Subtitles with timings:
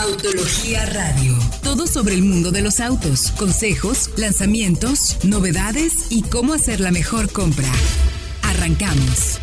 [0.00, 1.36] Autología Radio.
[1.64, 7.32] Todo sobre el mundo de los autos, consejos, lanzamientos, novedades y cómo hacer la mejor
[7.32, 7.66] compra.
[8.42, 9.40] Arrancamos.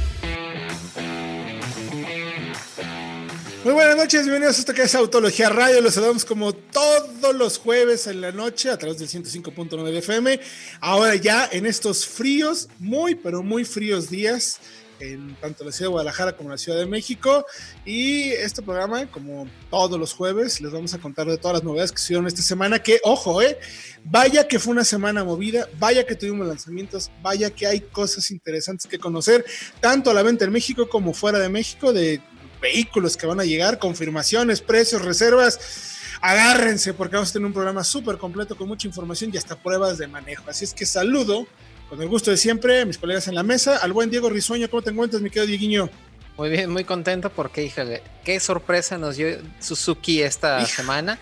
[3.65, 5.81] Muy buenas noches, bienvenidos a esto que es Autología Radio.
[5.81, 10.39] Los saludamos como todos los jueves en la noche a través del 105.9 de FM.
[10.79, 14.61] Ahora ya en estos fríos, muy pero muy fríos días
[14.99, 17.45] en tanto la ciudad de Guadalajara como la Ciudad de México.
[17.85, 21.91] Y este programa, como todos los jueves, les vamos a contar de todas las novedades
[21.91, 22.79] que se esta semana.
[22.79, 23.59] Que, ojo, eh,
[24.03, 28.89] vaya que fue una semana movida, vaya que tuvimos lanzamientos, vaya que hay cosas interesantes
[28.89, 29.45] que conocer,
[29.79, 32.21] tanto a la venta en México como fuera de México, de
[32.61, 37.83] vehículos que van a llegar, confirmaciones, precios, reservas agárrense porque vamos a tener un programa
[37.83, 40.49] súper completo con mucha información y hasta pruebas de manejo.
[40.49, 41.45] Así es que saludo
[41.89, 44.81] con el gusto de siempre, mis colegas en la mesa, al buen Diego Risueño, ¿cómo
[44.81, 45.89] te encuentras, mi querido Dieguiño?
[46.37, 51.17] Muy bien, muy contento porque, híjole, qué sorpresa nos dio Suzuki esta semana.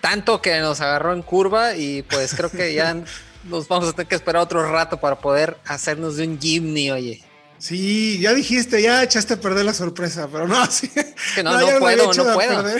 [0.00, 2.96] Tanto que nos agarró en curva y pues creo que ya
[3.44, 7.22] nos vamos a tener que esperar otro rato para poder hacernos de un Jimny, oye.
[7.58, 10.90] Sí, ya dijiste, ya echaste a perder la sorpresa, pero no, sí.
[11.34, 12.64] que no, no, puedo, no puedo.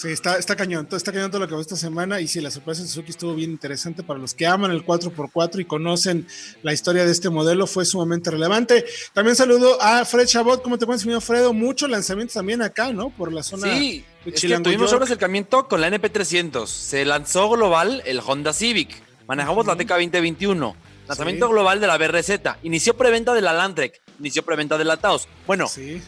[0.00, 2.50] Sí, está, está cañón, está cañón todo lo que va esta semana y sí, la
[2.50, 6.26] sorpresa de Suzuki estuvo bien interesante para los que aman el 4x4 y conocen
[6.62, 8.86] la historia de este modelo, fue sumamente relevante.
[9.12, 11.52] También saludo a Fred Chabot, ¿cómo te encuentras, señor Fredo?
[11.52, 13.10] Mucho lanzamiento también acá, ¿no?
[13.10, 17.50] Por la zona sí, de es que tuvimos un acercamiento con la NP300, se lanzó
[17.50, 20.76] global el Honda Civic, manejamos la TK 2021,
[21.08, 25.28] lanzamiento global de la BRZ, inició preventa de la Landtrek, inició preventa de la Taos.
[25.46, 26.00] Bueno, sí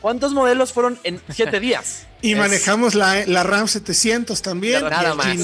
[0.00, 2.06] ¿Cuántos modelos fueron en siete días?
[2.22, 4.84] y manejamos la, la, RAM 700 también.
[4.84, 5.36] Nada más.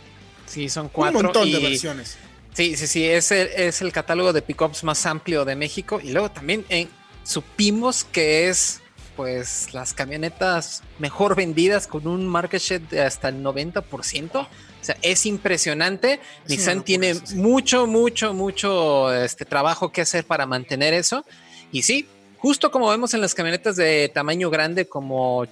[0.46, 1.18] Sí, son cuatro.
[1.18, 2.16] Un montón de versiones.
[2.54, 6.00] Sí, sí, sí, es el, es el catálogo de pickups más amplio de México.
[6.02, 6.88] Y luego también eh,
[7.22, 8.80] supimos que es
[9.14, 14.36] pues las camionetas mejor vendidas con un market share de hasta el 90%.
[14.36, 14.48] O
[14.80, 16.20] sea, es impresionante.
[16.48, 21.24] Nissan tiene mucho, mucho, mucho este, trabajo que hacer para mantener eso.
[21.72, 22.06] Y sí,
[22.38, 25.46] justo como vemos en las camionetas de tamaño grande como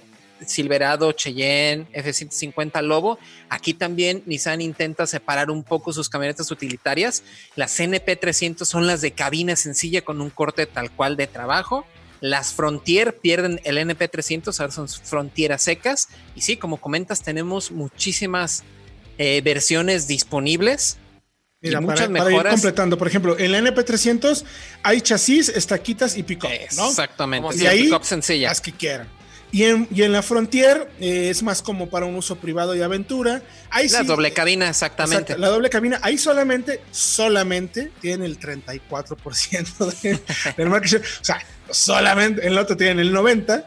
[0.45, 3.19] Silverado, Cheyenne, F-150 Lobo.
[3.49, 7.23] Aquí también Nissan intenta separar un poco sus camionetas utilitarias.
[7.55, 11.85] Las NP300 son las de cabina sencilla con un corte tal cual de trabajo.
[12.21, 16.07] Las Frontier pierden el NP300, ahora son fronteras secas.
[16.35, 18.63] Y sí, como comentas, tenemos muchísimas
[19.17, 20.97] eh, versiones disponibles.
[21.61, 24.43] Mira, muchas para, ir completando, por ejemplo, en la NP300
[24.83, 27.55] hay chasis, estaquitas y pick-up, Exactamente.
[27.57, 27.89] y ahí,
[28.41, 29.07] las que quieran.
[29.55, 33.41] Y en, la Frontier eh, es más como para un uso privado y aventura.
[33.69, 35.37] Ahí la doble cabina, exactamente.
[35.37, 40.19] la doble cabina, ahí solamente, solamente tiene el 34% de,
[40.57, 41.03] del market share.
[41.21, 41.39] O sea,
[41.69, 43.63] solamente, en el otro tienen el 90%.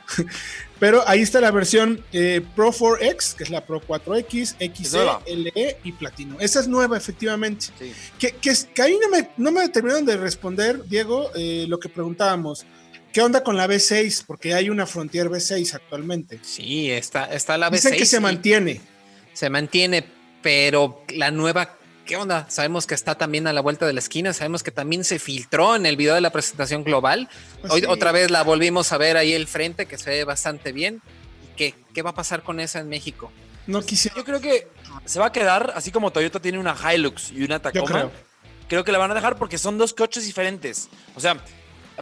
[0.78, 5.78] Pero ahí está la versión eh, Pro 4X, que es la Pro 4X, XE, LE
[5.82, 6.36] y Platino.
[6.38, 7.68] Esa es nueva, efectivamente.
[8.18, 8.50] Que, que,
[8.82, 12.66] ahí no me, no me terminaron de responder, Diego, eh, lo que preguntábamos.
[13.12, 14.24] ¿Qué onda con la B6?
[14.26, 16.40] Porque hay una Frontier B6 actualmente.
[16.42, 17.72] Sí, está, está la B6.
[17.72, 18.80] Dicen que se mantiene.
[19.32, 20.04] Se mantiene,
[20.42, 22.46] pero la nueva, ¿qué onda?
[22.50, 25.76] Sabemos que está también a la vuelta de la esquina, sabemos que también se filtró
[25.76, 27.28] en el video de la presentación global.
[27.60, 30.72] Pues Hoy otra vez la volvimos a ver ahí el frente, que se ve bastante
[30.72, 31.00] bien.
[31.56, 33.32] ¿Qué, qué va a pasar con esa en México?
[33.66, 34.16] No quisiera.
[34.16, 34.68] Yo creo que
[35.04, 37.86] se va a quedar, así como Toyota tiene una Hilux y una Tacoma.
[37.86, 38.12] creo.
[38.68, 40.88] creo que la van a dejar porque son dos coches diferentes.
[41.14, 41.36] O sea,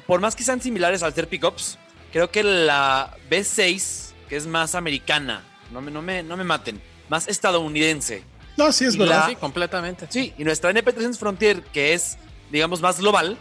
[0.06, 1.78] por más que sean similares al ser pickups,
[2.12, 6.81] creo que la B6, que es más americana, no me, no me, no me maten,
[7.08, 8.22] más estadounidense,
[8.56, 9.28] No, sí, es verdad.
[9.28, 10.06] sí, completamente.
[10.08, 12.16] Sí, y nuestra NP300 Frontier, que es,
[12.50, 13.37] digamos, más global,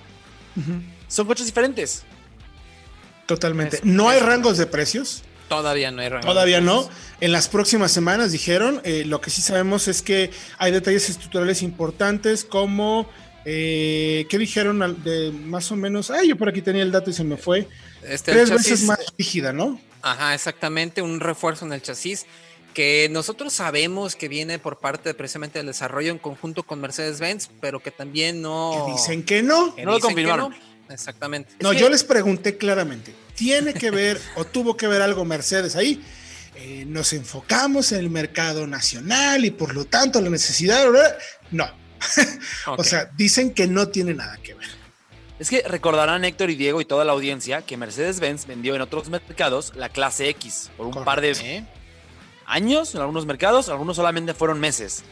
[1.07, 2.03] son coches diferentes.
[3.25, 3.79] Totalmente.
[3.83, 5.23] no hay rangos de precios.
[5.49, 6.25] Todavía no hay rangos.
[6.25, 6.89] Todavía no.
[7.21, 11.61] En las próximas semanas dijeron, eh, lo que sí sabemos es que hay detalles estructurales
[11.61, 13.07] importantes como,
[13.45, 15.03] eh, ¿qué dijeron?
[15.03, 17.67] De más o menos, ay, yo por aquí tenía el dato y se me fue.
[18.03, 19.79] Este, Tres veces más rígida, ¿no?
[20.01, 22.25] Ajá, exactamente, un refuerzo en el chasis
[22.75, 27.79] que nosotros sabemos que viene por parte precisamente del desarrollo en conjunto con Mercedes-Benz, pero
[27.79, 28.85] que también no...
[28.93, 29.73] dicen que no.
[29.77, 30.53] no lo confirmaron.
[30.89, 31.53] Exactamente.
[31.61, 36.03] No, yo les pregunté claramente, ¿tiene que ver o tuvo que ver algo Mercedes ahí?
[36.57, 40.85] Eh, nos enfocamos en el mercado nacional y por lo tanto la necesidad,
[41.51, 41.84] no.
[42.67, 44.67] o sea, dicen que no tiene nada que ver.
[45.37, 49.09] Es que recordarán Héctor y Diego y toda la audiencia que Mercedes-Benz vendió en otros
[49.09, 51.65] mercados la clase X por un par de
[52.45, 55.03] años en algunos mercados, algunos solamente fueron meses.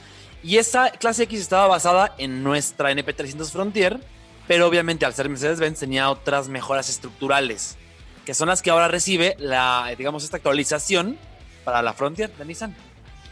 [0.41, 3.99] Y esa clase X estaba basada en nuestra NP300 Frontier,
[4.47, 7.77] pero obviamente al ser Mercedes-Benz tenía otras mejoras estructurales,
[8.25, 11.17] que son las que ahora recibe la, digamos, esta actualización
[11.65, 12.75] para la Frontier de Nissan.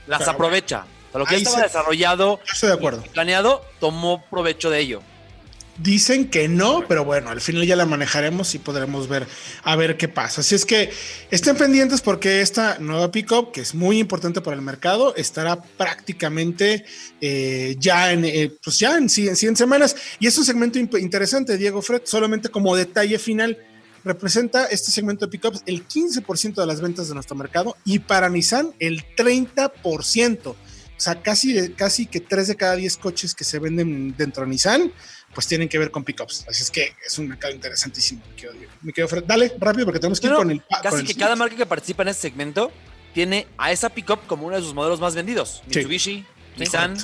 [0.07, 0.86] Las aprovecha.
[1.19, 5.02] Lo que estaba desarrollado de planeado, tomó provecho de ello.
[5.78, 9.25] Dicen que no, pero bueno, al final ya la manejaremos y podremos ver
[9.63, 10.42] a ver qué pasa.
[10.42, 10.92] Así es que
[11.31, 16.86] estén pendientes porque esta nueva pickup, que es muy importante para el mercado, estará prácticamente
[17.22, 19.96] eh, ya en eh, pues ya en 100, semanas.
[20.19, 23.57] Y es un segmento interesante, Diego Fred, solamente como detalle final.
[24.04, 28.30] Representa este segmento de pickups el 15% de las ventas de nuestro mercado y para
[28.30, 30.56] Nissan el 30%.
[31.01, 34.51] O sea, casi, casi que 3 de cada 10 coches que se venden dentro de
[34.51, 34.94] Nissan
[35.33, 36.45] pues tienen que ver con pickups.
[36.48, 38.21] Así es que es un mercado interesantísimo.
[38.83, 40.62] Me quedo, dale rápido porque tenemos que ir con el.
[40.83, 42.71] Casi que cada marca que participa en este segmento
[43.15, 45.63] tiene a esa pickup como uno de sus modelos más vendidos.
[45.65, 46.24] Mitsubishi,
[46.57, 46.95] Nissan,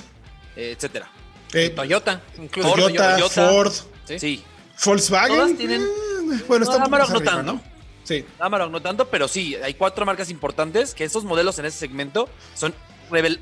[0.55, 1.09] eh, etcétera.
[1.53, 2.75] Eh, Toyota, incluso.
[2.75, 3.73] Toyota, Ford.
[4.19, 4.43] Sí.
[4.85, 5.35] Volkswagen.
[5.35, 5.81] Todas tienen.
[5.81, 7.61] Eh, bueno, está no, no tanto.
[8.03, 8.23] Sí.
[8.37, 12.29] Amarok no tanto, pero sí, hay cuatro marcas importantes que esos modelos en ese segmento
[12.53, 12.75] son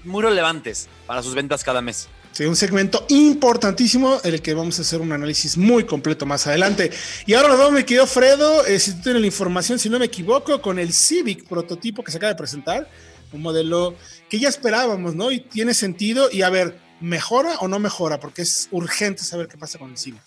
[0.03, 2.07] muy relevantes para sus ventas cada mes.
[2.35, 6.45] Sí, un segmento importantísimo en el que vamos a hacer un análisis muy completo más
[6.47, 6.91] adelante.
[7.25, 9.99] Y ahora nos vamos, mi querido Fredo, eh, si tú tienes la información, si no
[9.99, 12.89] me equivoco, con el Civic prototipo que se acaba de presentar,
[13.31, 13.95] un modelo
[14.29, 15.31] que ya esperábamos, ¿no?
[15.31, 16.29] Y tiene sentido.
[16.29, 18.19] Y a ver, ¿mejora o no mejora?
[18.19, 20.21] Porque es urgente saber qué pasa con el Civic.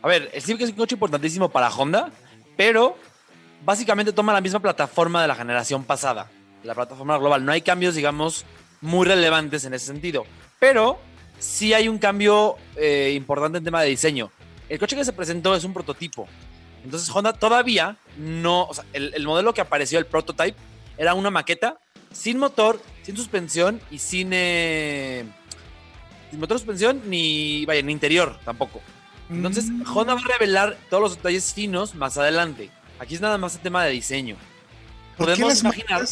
[0.00, 2.12] A ver, el Civic es un coche importantísimo para Honda,
[2.56, 2.96] pero
[3.64, 6.30] básicamente toma la misma plataforma de la generación pasada,
[6.62, 7.44] la plataforma global.
[7.44, 8.44] No hay cambios, digamos,
[8.80, 10.24] muy relevantes en ese sentido.
[10.58, 10.98] Pero
[11.38, 14.30] sí hay un cambio eh, importante en tema de diseño.
[14.68, 16.28] El coche que se presentó es un prototipo.
[16.84, 20.56] Entonces Honda todavía no, o sea, el, modelo que apareció, el prototype,
[20.96, 21.78] era una maqueta
[22.12, 25.24] sin motor, sin suspensión y sin, eh,
[26.30, 28.80] sin motor suspensión ni, vaya, ni interior tampoco.
[29.30, 29.82] Entonces mm.
[29.94, 32.70] Honda va a revelar todos los detalles finos más adelante.
[32.98, 34.36] Aquí es nada más el tema de diseño.
[35.16, 36.06] Podemos imaginar.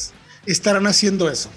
[0.45, 1.51] Estarán haciendo eso.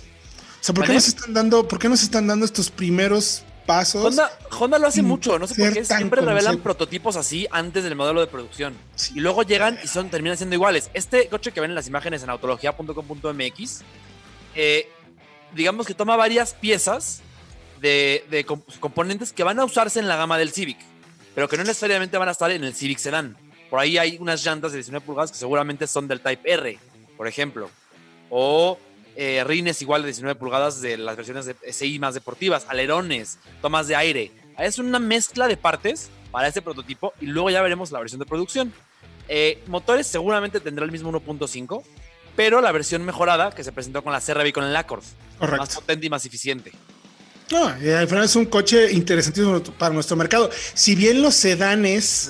[0.59, 4.19] O sea, ¿por qué, nos están dando, ¿por qué nos están dando estos primeros pasos.
[4.59, 8.19] Honda, lo hace mucho, no sé por qué siempre revelan prototipos así antes del modelo
[8.19, 8.75] de producción.
[9.13, 10.89] Y luego llegan y son, terminan siendo iguales.
[10.95, 13.81] Este coche que ven en las imágenes en autología.com.mx,
[14.55, 14.89] eh,
[15.53, 17.21] digamos que toma varias piezas
[17.79, 18.43] de,
[18.79, 20.79] componentes que van a usarse en la gama del Civic,
[21.35, 23.37] pero que no necesariamente van a estar en el Civic Sedan.
[23.69, 26.79] Por ahí hay unas llantas de 19 pulgadas que seguramente son del Type R,
[27.15, 27.69] por ejemplo.
[28.31, 28.79] O
[29.15, 33.87] eh, rines igual de 19 pulgadas de las versiones de SI más deportivas, alerones, tomas
[33.87, 34.31] de aire.
[34.57, 38.25] Es una mezcla de partes para este prototipo y luego ya veremos la versión de
[38.25, 38.73] producción.
[39.27, 41.83] Eh, motores seguramente tendrá el mismo 1.5,
[42.35, 45.03] pero la versión mejorada que se presentó con la CRV con el Accord.
[45.39, 46.71] Más potente y más eficiente.
[47.51, 50.51] No, al final es un coche interesantísimo para nuestro mercado.
[50.73, 52.29] Si bien los sedanes,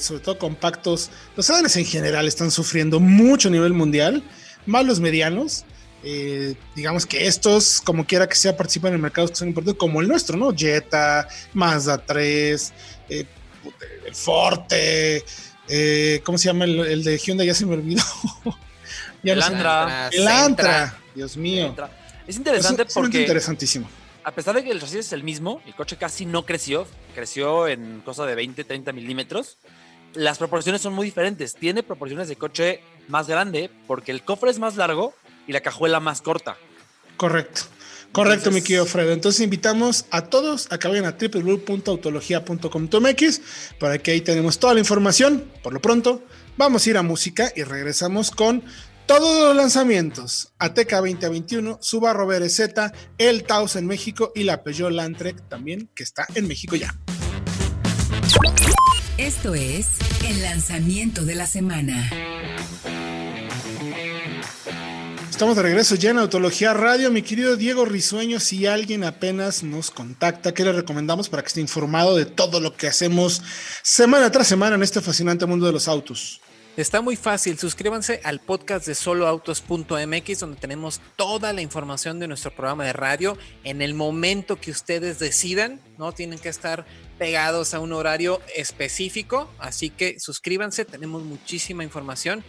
[0.00, 4.22] sobre todo compactos, los sedanes en general están sufriendo mucho a nivel mundial,
[4.66, 5.64] más los medianos,
[6.02, 10.00] eh, digamos que estos, como quiera que sea, participan en mercados que son importantes, como
[10.00, 10.54] el nuestro, ¿no?
[10.54, 12.72] Jetta, Mazda 3,
[13.10, 13.26] eh,
[14.06, 15.24] el Forte,
[15.68, 17.46] eh, ¿cómo se llama el, de Hyundai?
[17.46, 18.02] Ya se me olvidó.
[19.22, 20.08] el Antra.
[20.08, 21.74] El Antra, Dios mío.
[22.26, 23.20] Es interesante porque.
[23.20, 23.88] interesantísimo.
[24.24, 27.68] A pesar de que el chasis es el mismo, el coche casi no creció, creció
[27.68, 29.58] en cosa de 20, 30 milímetros.
[30.12, 31.54] Las proporciones son muy diferentes.
[31.54, 35.14] Tiene proporciones de coche más grande porque el cofre es más largo
[35.46, 36.56] y la cajuela más corta.
[37.16, 37.62] Correcto.
[38.12, 39.12] Correcto, mi querido Fredo.
[39.12, 43.40] Entonces invitamos a todos a que vayan a www.autologia.com.mx
[43.78, 45.44] para que ahí tenemos toda la información.
[45.62, 46.24] Por lo pronto,
[46.56, 48.64] vamos a ir a música y regresamos con
[49.06, 52.60] Todos los lanzamientos, Ateca 2021, Subaru BRZ,
[53.18, 56.94] el Taos en México y la Peugeot Landtrek también, que está en México ya.
[59.18, 59.88] Esto es
[60.24, 62.08] el lanzamiento de la semana.
[65.40, 67.10] Estamos de regreso ya en Autología Radio.
[67.10, 71.62] Mi querido Diego Risueño, si alguien apenas nos contacta, ¿qué le recomendamos para que esté
[71.62, 73.40] informado de todo lo que hacemos
[73.82, 76.42] semana tras semana en este fascinante mundo de los autos?
[76.76, 82.54] Está muy fácil, suscríbanse al podcast de soloautos.mx donde tenemos toda la información de nuestro
[82.54, 83.38] programa de radio.
[83.64, 86.84] En el momento que ustedes decidan, no tienen que estar
[87.18, 92.44] pegados a un horario específico, así que suscríbanse, tenemos muchísima información,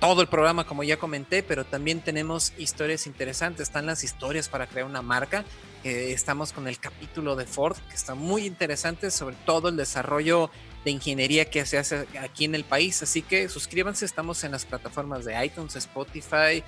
[0.00, 4.66] todo el programa como ya comenté, pero también tenemos historias interesantes, están las historias para
[4.66, 5.44] crear una marca,
[5.84, 10.50] estamos con el capítulo de Ford que está muy interesante sobre todo el desarrollo
[10.84, 13.02] de ingeniería que se hace aquí en el país.
[13.02, 16.62] Así que suscríbanse, estamos en las plataformas de iTunes, Spotify,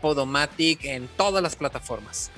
[0.00, 2.30] Podomatic, en todas las plataformas.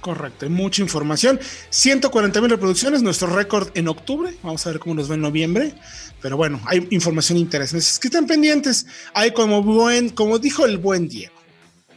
[0.00, 1.40] Correcto, hay mucha información.
[1.70, 4.34] 140 mil reproducciones, nuestro récord en octubre.
[4.42, 5.74] Vamos a ver cómo nos va en noviembre.
[6.22, 7.84] Pero bueno, hay información interesante.
[7.84, 8.86] Es que estén pendientes.
[9.14, 11.36] Hay como buen, como dijo el buen Diego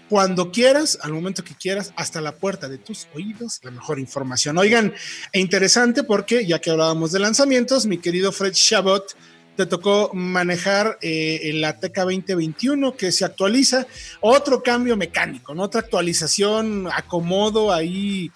[0.10, 4.58] cuando quieras, al momento que quieras, hasta la puerta de tus oídos, la mejor información.
[4.58, 4.94] Oigan,
[5.32, 9.16] e interesante porque ya que hablábamos de lanzamientos, mi querido Fred Chabot,
[9.60, 13.86] te tocó manejar eh, la TK 2021 que se actualiza,
[14.22, 15.64] otro cambio mecánico, ¿no?
[15.64, 18.32] otra actualización, acomodo ahí,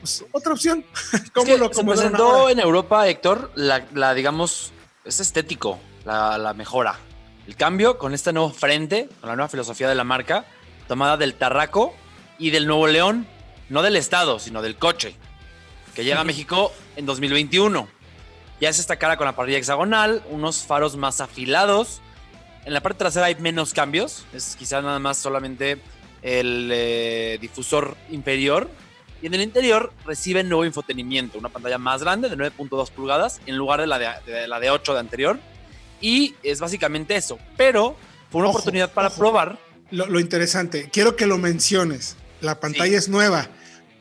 [0.00, 0.84] pues, otra opción.
[1.32, 4.72] ¿Cómo lo se presentó en Europa, Héctor, la, digamos,
[5.04, 6.98] es estético, la, la mejora.
[7.46, 10.44] El cambio con este nuevo frente, con la nueva filosofía de la marca,
[10.88, 11.94] tomada del Tarraco
[12.36, 13.28] y del Nuevo León,
[13.68, 15.14] no del Estado, sino del coche,
[15.94, 17.93] que llega a México en 2021.
[18.60, 22.00] Ya es esta cara con la parrilla hexagonal, unos faros más afilados.
[22.64, 25.78] En la parte trasera hay menos cambios, es quizás nada más solamente
[26.22, 28.70] el eh, difusor inferior.
[29.20, 33.56] Y en el interior recibe nuevo infotenimiento, una pantalla más grande de 9.2 pulgadas en
[33.56, 35.38] lugar de la de, la de 8 de anterior.
[36.00, 37.38] Y es básicamente eso.
[37.56, 37.96] Pero
[38.30, 39.58] fue una oportunidad para probar
[39.90, 42.16] lo, interesante, quiero que lo menciones.
[42.40, 43.48] La pantalla es nueva,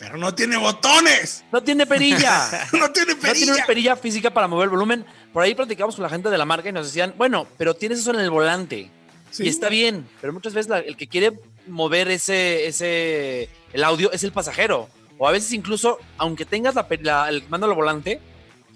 [0.03, 1.45] pero no tiene botones.
[1.51, 2.67] No tiene perilla.
[2.74, 3.45] no tiene perilla.
[3.45, 5.05] No tiene perilla física para mover el volumen.
[5.31, 8.00] Por ahí platicamos con la gente de la marca y nos decían, bueno, pero tienes
[8.00, 8.91] eso en el volante.
[9.39, 14.24] Y está bien, pero muchas veces el que quiere mover ese, ese, el audio es
[14.24, 14.89] el pasajero.
[15.17, 18.19] O a veces incluso, aunque tengas la, el mando al volante,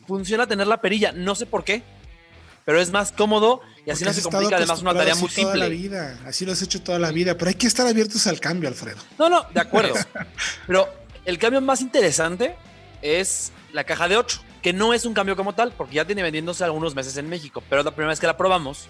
[0.07, 1.11] funciona tener la perilla.
[1.11, 1.83] No sé por qué
[2.67, 5.57] pero es más cómodo y así no se complica además una tarea muy simple.
[5.57, 8.41] la vida, así lo has hecho toda la vida, pero hay que estar abiertos al
[8.41, 8.97] cambio, Alfredo.
[9.17, 9.95] No, no, de acuerdo.
[10.67, 10.85] pero
[11.27, 12.55] el cambio más interesante
[13.01, 16.23] es la caja de 8, que no es un cambio como tal, porque ya tiene
[16.23, 18.87] vendiéndose algunos meses en México, pero es la primera vez que la probamos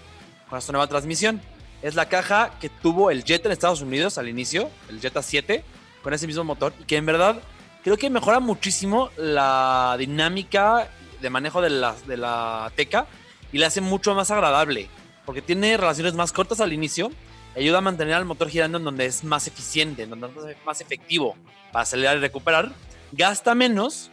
[0.47, 1.41] con esta nueva transmisión.
[1.81, 5.63] Es la caja que tuvo el Jetta en Estados Unidos al inicio, el Jetta 7,
[6.03, 7.41] con ese mismo motor, y que en verdad
[7.83, 10.89] creo que mejora muchísimo la dinámica
[11.19, 13.07] de manejo de la, de la Teca
[13.51, 14.89] y le hace mucho más agradable,
[15.25, 17.11] porque tiene relaciones más cortas al inicio,
[17.57, 20.81] ayuda a mantener al motor girando en donde es más eficiente, en donde es más
[20.81, 21.35] efectivo
[21.71, 22.71] para acelerar y recuperar,
[23.11, 24.11] gasta menos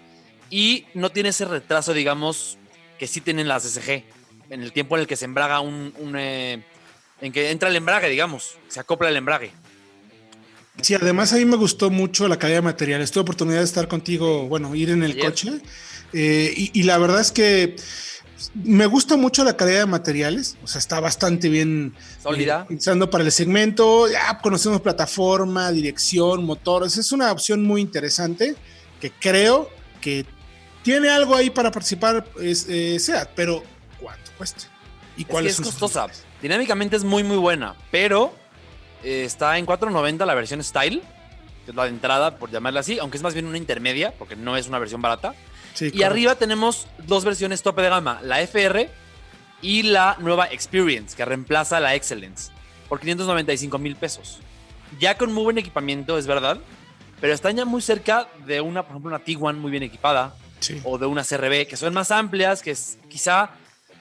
[0.50, 2.58] y no tiene ese retraso, digamos,
[2.98, 4.04] que sí tienen las SG,
[4.50, 6.62] en el tiempo en el que se embraga un, eh,
[7.20, 9.50] en que entra el embrague, digamos, se acopla el embrague.
[10.80, 13.12] Sí, además a mí me gustó mucho la calidad de materiales.
[13.12, 15.60] Tuve oportunidad de estar contigo, bueno, ir en el coche.
[16.12, 17.76] Eh, y, la verdad es que
[18.54, 22.62] me gusta mucho la calidad de materiales, o sea, está bastante bien sólida.
[22.62, 28.56] Eh, pensando para el segmento, ya conocemos plataforma, dirección, motores, es una opción muy interesante
[29.00, 30.26] que creo que
[30.82, 33.62] tiene algo ahí para participar es, eh, SEAT, pero
[34.00, 34.64] ¿cuánto cuesta?
[35.16, 36.08] ¿Y cuál es, es, costosa?
[36.42, 38.34] Dinámicamente es muy muy buena, pero
[39.02, 41.02] eh, está en 4.90 la versión Style,
[41.64, 44.36] que es la de entrada, por llamarla así, aunque es más bien una intermedia, porque
[44.36, 45.34] no es una versión barata
[45.80, 48.90] y arriba tenemos dos versiones tope de gama, la FR
[49.62, 52.52] y la nueva Experience, que reemplaza la Excellence,
[52.88, 54.38] por 595 mil pesos.
[55.00, 56.58] Ya con muy buen equipamiento, es verdad,
[57.20, 60.34] pero están ya muy cerca de una, por ejemplo, una Tiguan muy bien equipada,
[60.84, 63.50] o de una CRB, que son más amplias, que es, quizá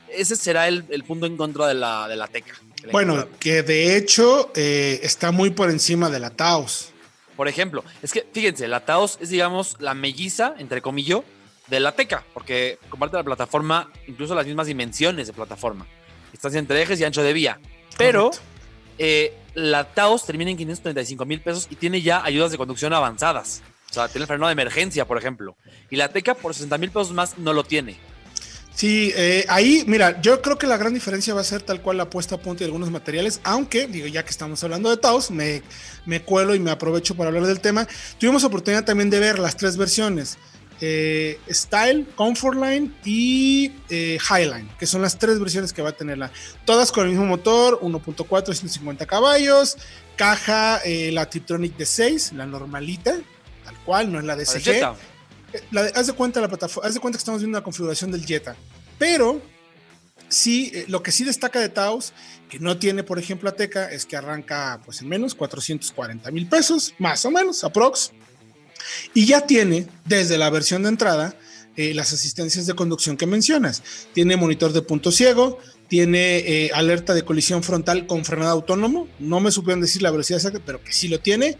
[0.09, 2.53] ese será el, punto en contra de la, de la Teca.
[2.91, 6.91] bueno, que de hecho eh, está muy por encima de la Taos.
[7.35, 11.21] Por ejemplo, es que fíjense, la Taos es, digamos, la melliza, entre comillas,
[11.73, 15.87] de la Teca, porque comparte la plataforma, incluso las mismas dimensiones de plataforma.
[16.31, 17.59] Distancia entre ejes y ancho de vía.
[17.97, 18.31] Pero
[18.97, 23.63] eh, la Taos termina en 535 mil pesos y tiene ya ayudas de conducción avanzadas.
[23.89, 25.55] O sea, tiene el freno de emergencia, por ejemplo.
[25.89, 27.97] Y la Teca por 60 mil pesos más no lo tiene.
[28.75, 31.97] Sí, eh, ahí, mira, yo creo que la gran diferencia va a ser tal cual
[31.97, 35.29] la puesta a punto de algunos materiales, aunque, digo, ya que estamos hablando de Taos,
[35.29, 35.61] me,
[36.05, 37.87] me cuelo y me aprovecho para hablar del tema.
[38.19, 40.37] Tuvimos oportunidad también de ver las tres versiones.
[40.81, 46.17] Eh, Style, Comfortline y eh, Highline, que son las tres versiones que va a tener
[46.17, 46.31] la.
[46.65, 49.77] Todas con el mismo motor, 1.4, 150 caballos,
[50.15, 53.15] caja, eh, la Tiptronic de 6, la normalita,
[53.63, 54.81] tal cual, no es la de CG.
[55.71, 58.25] La haz de cuenta la plataforma, haz de cuenta que estamos viendo la configuración del
[58.25, 58.55] Jetta,
[58.97, 59.39] pero
[60.27, 62.11] sí, lo que sí destaca de Taos,
[62.49, 66.93] que no tiene, por ejemplo, Ateca, es que arranca pues en menos 440 mil pesos,
[66.97, 68.11] más o menos, aprox.
[69.13, 71.35] Y ya tiene, desde la versión de entrada,
[71.75, 73.81] eh, las asistencias de conducción que mencionas.
[74.13, 79.07] Tiene monitor de punto ciego, tiene eh, alerta de colisión frontal con frenado autónomo.
[79.19, 81.57] No me supieron decir la velocidad exacta, pero que sí lo tiene.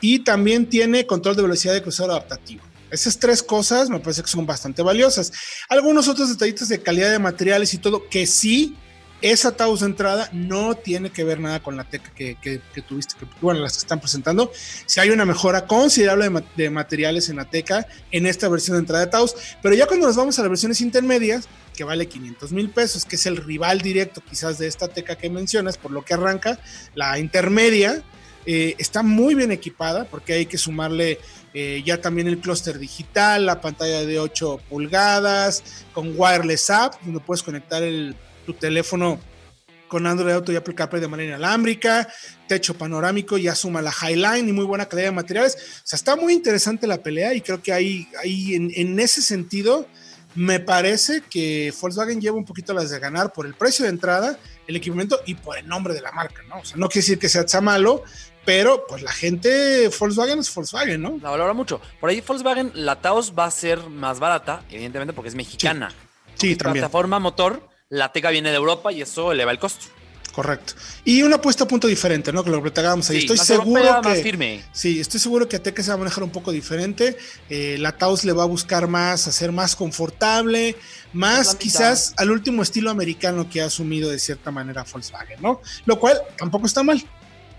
[0.00, 2.62] Y también tiene control de velocidad de cruzado adaptativo.
[2.90, 5.32] Esas tres cosas me parece que son bastante valiosas.
[5.68, 8.76] Algunos otros detallitos de calidad de materiales y todo que sí
[9.22, 12.36] esa Taos de entrada no tiene que ver nada con la teca que,
[12.86, 14.52] tuviste, que, bueno, las que están presentando.
[14.84, 19.04] Si hay una mejora considerable de, materiales en la teca en esta versión de entrada
[19.04, 22.70] de Taos, pero ya cuando nos vamos a las versiones intermedias, que vale 500 mil
[22.70, 26.14] pesos, que es el rival directo quizás de esta teca que mencionas, por lo que
[26.14, 26.58] arranca,
[26.94, 28.02] la intermedia
[28.46, 31.18] eh, está muy bien equipada porque hay que sumarle
[31.52, 37.20] eh, ya también el clúster digital, la pantalla de 8 pulgadas, con wireless app, donde
[37.20, 38.14] puedes conectar el
[38.46, 39.20] tu teléfono
[39.88, 42.08] con Android Auto y Apple CarPlay de manera inalámbrica,
[42.48, 45.54] techo panorámico, ya suma la Highline y muy buena calidad de materiales.
[45.56, 49.86] O sea, está muy interesante la pelea y creo que ahí, ahí en, ese sentido
[50.34, 54.38] me parece que Volkswagen lleva un poquito las de ganar por el precio de entrada,
[54.66, 56.58] el equipamiento y por el nombre de la marca, ¿no?
[56.58, 58.02] O sea, no quiere decir que sea malo,
[58.44, 61.18] pero pues la gente Volkswagen es Volkswagen, ¿no?
[61.22, 61.80] La valora mucho.
[62.00, 65.90] Por ahí Volkswagen, la Taos va a ser más barata, evidentemente porque es mexicana.
[66.34, 66.82] Sí, sí también.
[66.82, 69.86] Plataforma motor la Teca viene de Europa y eso eleva el costo.
[70.32, 70.74] Correcto.
[71.02, 72.44] Y una apuesta a punto diferente, ¿no?
[72.44, 73.18] Que lo platicábamos ahí.
[73.18, 74.16] estoy seguro que.
[74.16, 74.62] firme.
[74.70, 77.16] Sí, estoy seguro que Ateca se va a manejar un poco diferente.
[77.48, 80.76] Eh, la Taos le va a buscar más, hacer más confortable,
[81.14, 85.62] más quizás al último estilo americano que ha asumido de cierta manera Volkswagen, ¿no?
[85.86, 87.02] Lo cual tampoco está mal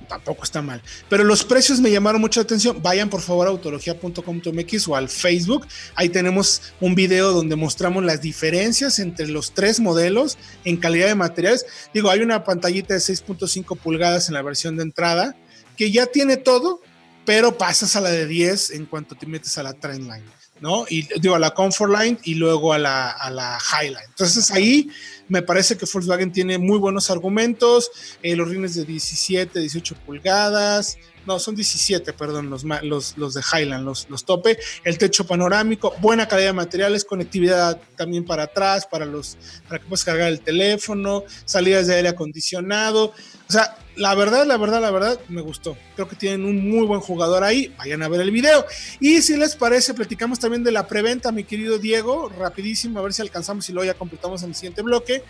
[0.08, 0.82] tampoco está mal.
[1.10, 2.82] Pero los precios me llamaron mucha atención.
[2.82, 5.68] Vayan por favor a autología.com.mx o al Facebook.
[5.96, 11.16] Ahí tenemos un video donde mostramos las diferencias entre los tres modelos en calidad de
[11.16, 11.66] materiales.
[11.94, 15.36] Digo, hay una pantallita de 6.5 pulgadas en la versión de entrada
[15.78, 16.82] que ya tiene todo,
[17.26, 20.26] pero pasas a la de 10 en cuanto te metes a la Trendline,
[20.62, 20.86] ¿no?
[20.90, 24.06] Y digo, a la Comfort Line y luego a la, a la Highline.
[24.10, 24.90] Entonces ahí
[25.30, 27.92] me parece que Volkswagen tiene muy buenos argumentos,
[28.24, 33.42] eh, los rines de 17, 18 pulgadas, no, son 17, perdón, los, los, los de
[33.42, 38.88] Highland, los, los tope, el techo panorámico, buena calidad de materiales, conectividad también para atrás,
[38.90, 44.16] para, los, para que puedas cargar el teléfono, salidas de aire acondicionado, o sea, la
[44.16, 45.78] verdad, la verdad, la verdad, me gustó.
[45.96, 47.74] Creo que tienen un muy buen jugador ahí.
[47.78, 48.66] Vayan a ver el video.
[49.00, 52.30] Y si les parece, platicamos también de la preventa, mi querido Diego.
[52.30, 55.24] Rapidísimo, a ver si alcanzamos y luego ya completamos en el siguiente bloque.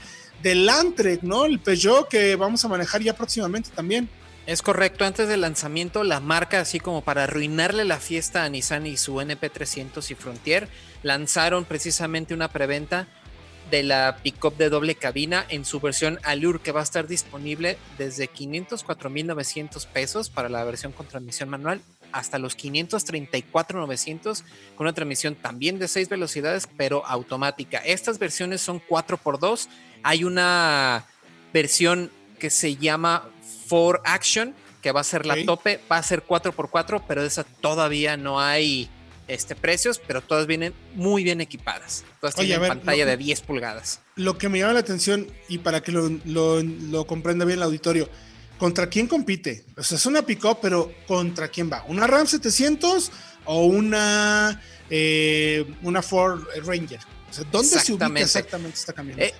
[0.43, 1.45] Del Landtrek, ¿no?
[1.45, 4.09] El Peugeot que vamos a manejar ya próximamente también.
[4.45, 8.85] Es correcto, antes del lanzamiento, la marca, así como para arruinarle la fiesta a Nissan
[8.87, 10.69] y su NP300 y Frontier,
[11.03, 13.09] lanzaron precisamente una preventa
[13.69, 17.77] de la pickup de doble cabina en su versión Allure que va a estar disponible
[17.97, 24.43] desde 504.900 pesos para la versión con transmisión manual hasta los 534.900
[24.75, 27.79] con una transmisión también de 6 velocidades pero automática.
[27.79, 29.67] Estas versiones son 4x2.
[30.03, 31.05] Hay una
[31.53, 33.29] versión que se llama
[33.69, 37.43] 4 Action que va a ser la tope, va a ser 4x4 pero de esa
[37.43, 38.89] todavía no hay
[39.27, 42.03] este, precios, pero todas vienen muy bien equipadas.
[42.21, 44.01] Todas tienen pantalla de 10 pulgadas.
[44.15, 48.09] Lo que me llama la atención, y para que lo, lo, comprenda bien el auditorio,
[48.57, 49.65] ¿contra quién compite?
[49.75, 51.83] O sea, es una pick-up, pero ¿contra quién va?
[51.87, 53.11] ¿Una Ram 700
[53.45, 56.99] o una, eh, una Ford Ranger?
[57.29, 59.25] O sea, ¿dónde se ubica exactamente esta camioneta?
[59.25, 59.33] Eh,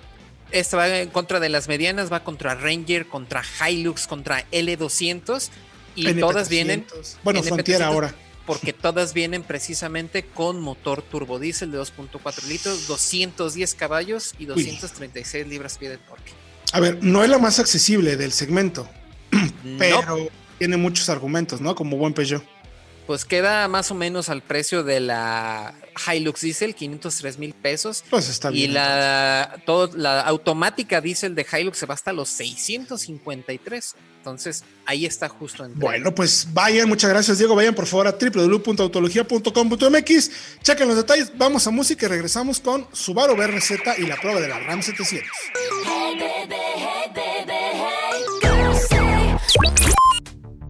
[0.50, 5.50] esta va en contra de las medianas, va contra Ranger, contra Hilux, contra L200
[5.94, 6.86] y todas vienen.
[7.22, 8.14] Bueno, Frontier ahora
[8.48, 15.90] porque todas vienen precisamente con motor turbodiesel de 2.4 litros, 210 caballos y 236 libras-pie
[15.90, 16.32] de torque.
[16.72, 18.88] A ver, no es la más accesible del segmento,
[19.78, 21.74] pero tiene muchos argumentos, ¿no?
[21.74, 22.42] Como buen Peugeot.
[23.08, 25.72] Pues queda más o menos al precio de la
[26.12, 28.04] Hilux Diesel, 503 mil pesos.
[28.10, 28.70] Pues está bien.
[28.70, 33.94] Y la, todo, la automática Diesel de Hilux se va hasta los 653.
[34.18, 35.64] Entonces, ahí está justo.
[35.64, 37.54] Entre bueno, pues vayan, muchas gracias, Diego.
[37.54, 40.30] Vayan por favor a www.autologia.com.mx.
[40.62, 41.32] Chequen los detalles.
[41.34, 45.26] Vamos a música y regresamos con Subaru BRZ y la prueba de la RAM 700.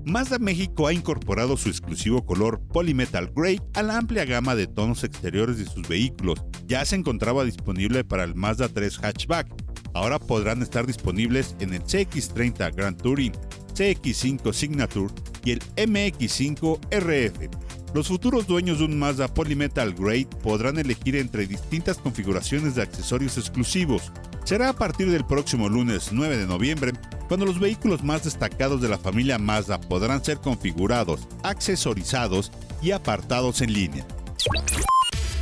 [0.08, 5.04] Mazda México ha incorporado su exclusivo color Polymetal Grey a la amplia gama de tonos
[5.04, 6.42] exteriores de sus vehículos.
[6.66, 9.48] Ya se encontraba disponible para el Mazda 3 Hatchback.
[9.92, 13.32] Ahora podrán estar disponibles en el CX30 Grand Touring,
[13.74, 15.12] CX5 Signature
[15.44, 17.67] y el MX5 RF.
[17.94, 23.38] Los futuros dueños de un Mazda Polymetal Grey podrán elegir entre distintas configuraciones de accesorios
[23.38, 24.12] exclusivos.
[24.44, 26.92] Será a partir del próximo lunes 9 de noviembre
[27.28, 33.62] cuando los vehículos más destacados de la familia Mazda podrán ser configurados, accesorizados y apartados
[33.62, 34.06] en línea.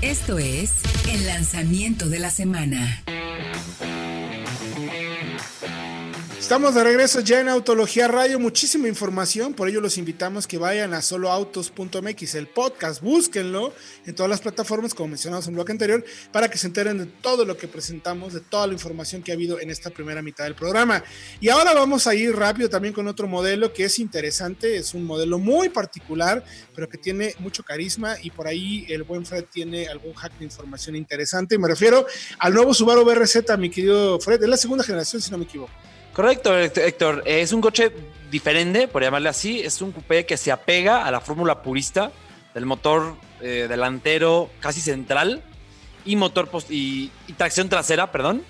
[0.02, 0.72] Esto es
[1.08, 3.02] el lanzamiento de la semana.
[6.46, 10.94] Estamos de regreso ya en Autología Radio, muchísima información, por ello los invitamos que vayan
[10.94, 13.74] a soloautos.mx, el podcast, búsquenlo
[14.06, 17.06] en todas las plataformas, como mencionamos en el bloque anterior, para que se enteren de
[17.06, 20.44] todo lo que presentamos, de toda la información que ha habido en esta primera mitad
[20.44, 21.02] del programa.
[21.40, 25.02] Y ahora vamos a ir rápido también con otro modelo que es interesante, es un
[25.02, 29.88] modelo muy particular, pero que tiene mucho carisma y por ahí el buen Fred tiene
[29.88, 31.58] algún hack de información interesante.
[31.58, 32.06] Me refiero
[32.38, 35.72] al nuevo Subaru BRZ, mi querido Fred, es la segunda generación, si no me equivoco.
[36.16, 37.22] Correcto, Héctor.
[37.26, 37.92] Es un coche
[38.30, 39.60] diferente, por llamarle así.
[39.60, 42.10] Es un coupé que se apega a la fórmula purista
[42.54, 45.42] del motor eh, delantero casi central
[46.06, 48.42] y motor post y, tracción trasera, perdón.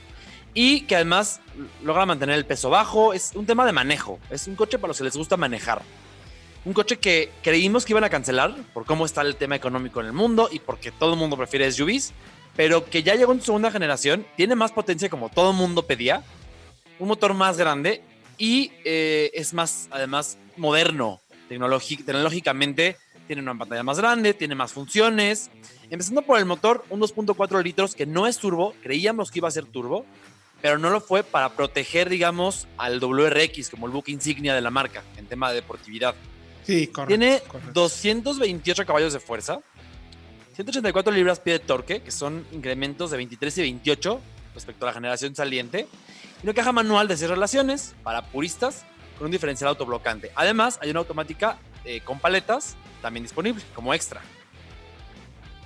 [0.54, 1.40] Y que además
[1.82, 3.12] logra mantener el peso bajo.
[3.12, 4.20] Es un tema de manejo.
[4.30, 5.82] Es un coche para los que les gusta manejar.
[6.64, 10.06] Un coche que creímos que iban a cancelar por cómo está el tema económico en
[10.06, 12.12] el mundo y porque todo el mundo prefiere SUVs,
[12.54, 16.22] pero que ya llegó en segunda generación, tiene más potencia como todo el mundo pedía
[16.98, 18.02] un motor más grande
[18.38, 22.96] y eh, es más, además, moderno tecnológicamente.
[23.26, 25.50] Tiene una pantalla más grande, tiene más funciones.
[25.90, 29.50] Empezando por el motor, un 2.4 litros que no es turbo, creíamos que iba a
[29.50, 30.06] ser turbo,
[30.62, 34.70] pero no lo fue para proteger, digamos, al WRX como el buque insignia de la
[34.70, 36.14] marca en tema de deportividad.
[36.64, 37.08] Sí, correcto.
[37.08, 39.60] Tiene 228 caballos de fuerza,
[40.54, 44.20] 184 libras-pie de torque, que son incrementos de 23 y 28
[44.54, 45.86] respecto a la generación saliente,
[46.46, 48.84] una caja manual de seis relaciones para puristas
[49.18, 50.30] con un diferencial autoblocante.
[50.36, 54.22] Además, hay una automática eh, con paletas también disponible como extra.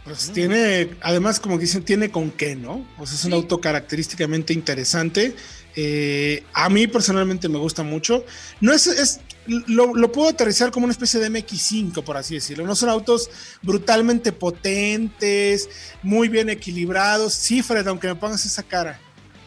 [0.05, 2.87] Pues tiene, además, como dicen, tiene con qué, ¿no?
[2.97, 5.37] Pues es un auto característicamente interesante.
[5.77, 8.25] Eh, a mí personalmente me gusta mucho.
[8.63, 12.65] No es, es lo, lo, puedo aterrizar como una especie de MX5, por así decirlo.
[12.67, 13.29] No son autos
[13.61, 15.69] brutalmente potentes,
[16.03, 17.35] muy bien equilibrados.
[17.35, 18.99] Sí, Fred, aunque me pongas esa cara.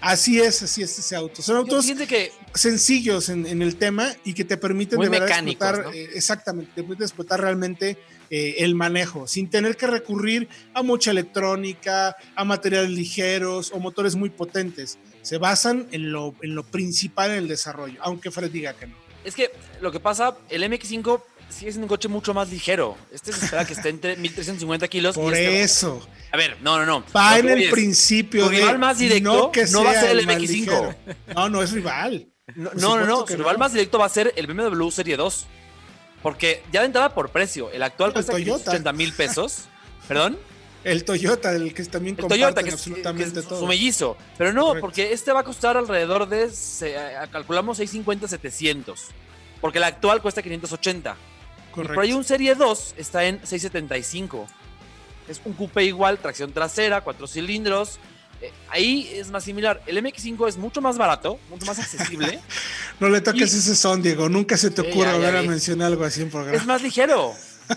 [0.04, 1.42] Así es, así es ese auto.
[1.42, 2.34] Son autos que...
[2.54, 7.06] sencillos en, el tema y que te permiten de verdad explotar, eh, exactamente, te permiten
[7.06, 7.98] explotar realmente
[8.30, 14.16] eh, el manejo, sin tener que recurrir a mucha electrónica, a materiales ligeros o motores
[14.16, 14.98] muy potentes.
[15.22, 18.98] Se basan en lo, en lo principal en el desarrollo, aunque Fred diga que no.
[19.24, 22.98] Es que lo que pasa, el MX5 sigue siendo un coche mucho más ligero.
[23.10, 25.16] Este se espera que esté entre 1350 kilos.
[25.16, 26.06] Por este eso.
[26.34, 27.06] A ver, no, no, no.
[27.16, 28.46] Va en el principio.
[28.46, 30.96] Tu rival más directo no, va a ser el, MX5.
[31.36, 32.28] No, no es rival.
[32.56, 33.28] No, no, no.
[33.28, 35.46] Su rival más directo va a ser el BMW Serie 2.
[36.24, 37.70] Porque ya de entrada por precio.
[37.70, 39.66] El actual cuesta 80 mil pesos.
[40.08, 40.40] ¿Perdón?
[40.84, 43.60] El Toyota, el que también el Toyota, que absolutamente es, todo.
[43.60, 44.18] Su mellizo.
[44.36, 46.50] Pero no, porque este va a costar alrededor de,
[47.32, 49.02] calculamos 650, 700.
[49.62, 51.16] Porque el actual cuesta 580.
[51.72, 51.94] Correcto.
[51.94, 54.48] por ahí un Serie 2 está en 675.
[55.28, 58.00] Es un coupe igual, tracción trasera, cuatro cilindros.
[58.42, 59.82] Eh, ahí es más similar.
[59.88, 62.40] El MX5 es mucho más barato, mucho más accesible.
[63.00, 64.28] no le toques ese son, Diego.
[64.28, 66.58] Nunca se te ocurra volver a mencionar algo así en programa.
[66.58, 67.28] Es más ligero.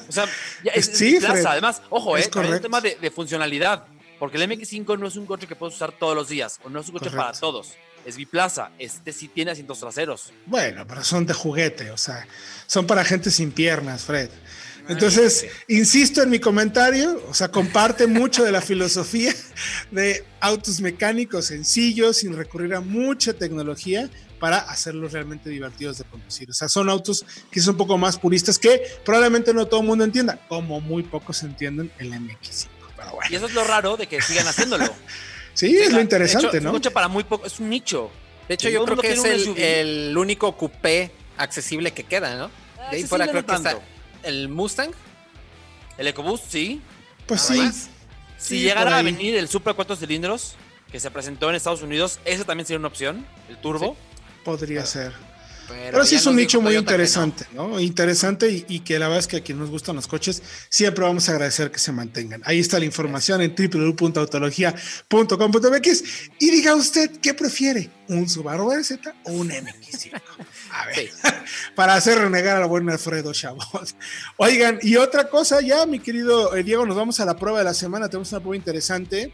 [0.08, 0.26] O sea,
[0.74, 1.52] es, sí, plaza.
[1.52, 3.84] Además, ojo, es eh, un tema de, funcionalidad.
[4.18, 6.80] Porque el MX5 no es un coche que puedes usar todos los días, o no
[6.80, 7.74] es un coche para todos.
[8.06, 8.70] Es biplaza.
[8.78, 10.32] Este sí tiene asientos traseros.
[10.46, 12.26] Bueno, pero son de juguete, o sea,
[12.66, 14.30] son para gente sin piernas, Fred.
[14.88, 19.34] Entonces, insisto en mi comentario, o sea, comparte mucho de la filosofía
[19.90, 26.50] de autos mecánicos sencillos, sin recurrir a mucha tecnología para hacerlos realmente divertidos de conducir.
[26.50, 29.86] O sea, son autos que son un poco más puristas que probablemente no todo el
[29.86, 32.68] mundo entienda, como muy pocos entienden el MX5.
[33.30, 34.84] Y eso es lo raro de que sigan haciéndolo.
[35.54, 36.70] sí, es lo interesante, ¿no?
[36.70, 38.10] Es un coche para muy poco, es un nicho.
[38.48, 42.50] De hecho, yo creo que es el, único coupé accesible que queda, ¿no?
[42.90, 43.80] De ahí fuera creo que está
[44.26, 44.90] el Mustang.
[45.98, 46.82] El EcoBoost, sí.
[47.26, 47.90] Pues Nada sí.
[48.38, 50.56] Si llegara a venir el Super 4 cilindros
[50.92, 53.96] que se presentó en Estados Unidos, ese también sería una opción, el turbo.
[54.44, 55.12] Podría ser.
[55.68, 57.02] Pero, Pero sí es un nicho muy Toyota que no.
[57.02, 57.80] interesante, ¿no?
[57.80, 61.04] Interesante y, y que la verdad es que a quienes nos gustan los coches, siempre
[61.04, 62.42] vamos a agradecer que se mantengan.
[62.44, 66.04] Ahí está la información en www.autología.com.mx
[66.38, 68.92] y diga usted qué prefiere, un Subaru BRZ
[69.24, 70.20] o un MX5.
[70.72, 71.08] A ver, Sí.
[71.74, 73.66] para hacer renegar al buen Alfredo Chabot.
[74.36, 77.64] Oigan, y otra cosa ya, mi querido eh, Diego, nos vamos a la prueba de
[77.64, 78.08] la semana.
[78.08, 79.32] Tenemos una prueba interesante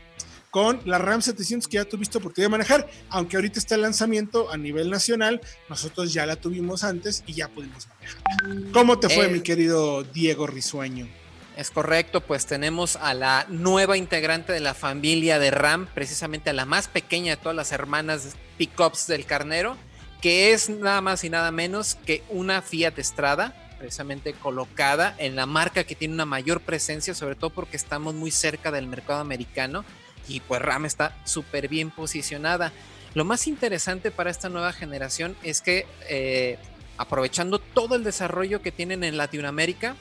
[0.53, 4.53] con la RAM 700 que ya tuviste oportunidad de manejar, aunque ahorita está el lanzamiento
[4.53, 8.71] a nivel nacional, nosotros ya la tuvimos antes y ya pudimos manejarla.
[8.71, 11.09] ¿Cómo te fue, Eh, mi querido Diego Risueño?
[11.57, 16.53] Es correcto, pues tenemos a la nueva integrante de la familia de RAM, precisamente a
[16.53, 19.79] la más pequeña de todas las hermanas pickups del carnero,
[20.21, 25.47] que es nada más y nada menos que una Fiat Strada, precisamente colocada en la
[25.47, 29.85] marca que tiene una mayor presencia, sobre todo porque estamos muy cerca del mercado americano
[30.29, 32.73] y pues RAM está súper bien posicionada.
[33.15, 36.59] Lo más interesante para esta nueva generación es que eh,
[36.97, 39.97] aprovechando todo el desarrollo que tienen en Latinoamérica,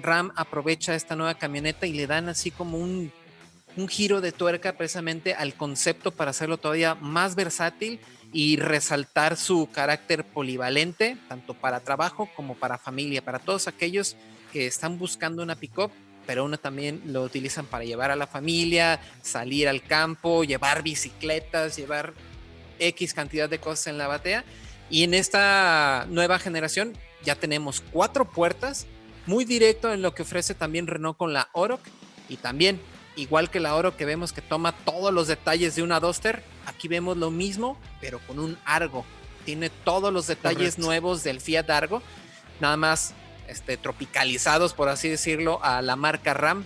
[0.00, 3.12] RAM aprovecha esta nueva camioneta y le dan así como un,
[3.76, 8.00] un giro de tuerca precisamente al concepto para hacerlo todavía más versátil
[8.32, 14.16] y resaltar su carácter polivalente, tanto para trabajo como para familia, para todos aquellos
[14.52, 15.90] que están buscando una pick-up,
[16.26, 21.76] pero uno también lo utilizan para llevar a la familia, salir al campo, llevar bicicletas,
[21.76, 22.14] llevar
[22.78, 24.44] X cantidad de cosas en la batea.
[24.90, 26.92] Y en esta nueva generación
[27.24, 28.86] ya tenemos cuatro puertas,
[29.26, 31.80] muy directo en lo que ofrece también Renault con la Oroc
[32.28, 32.80] y también
[33.16, 36.88] igual que la Oroc que vemos que toma todos los detalles de una Duster, aquí
[36.88, 39.04] vemos lo mismo pero con un Argo.
[39.44, 40.82] Tiene todos los detalles Correcto.
[40.82, 42.02] nuevos del Fiat Argo,
[42.60, 43.14] nada más
[43.48, 46.64] este, tropicalizados por así decirlo a la marca RAM.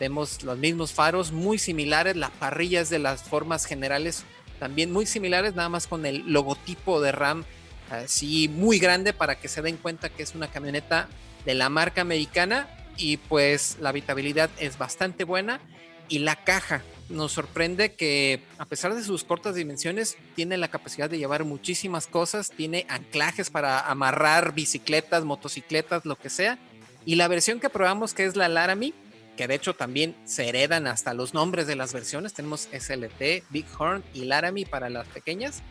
[0.00, 4.24] Vemos los mismos faros muy similares, las parrillas de las formas generales
[4.58, 7.44] también muy similares, nada más con el logotipo de RAM
[7.90, 11.08] así muy grande para que se den cuenta que es una camioneta
[11.44, 15.60] de la marca americana y pues la habitabilidad es bastante buena
[16.08, 16.82] y la caja
[17.12, 22.06] nos sorprende que a pesar de sus cortas dimensiones tiene la capacidad de llevar muchísimas
[22.06, 26.58] cosas, tiene anclajes para amarrar bicicletas, motocicletas, lo que sea
[27.04, 28.94] y la versión que probamos que es la Laramie
[29.36, 32.34] que de hecho también se heredan hasta los nombres de las versiones.
[32.34, 35.62] Tenemos SLT, Bighorn y Laramie para las pequeñas.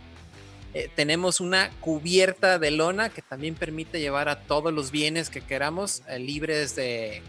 [0.73, 5.41] Eh, tenemos una cubierta de lona que también permite llevar a todos los bienes que
[5.41, 7.21] queramos eh, libres de,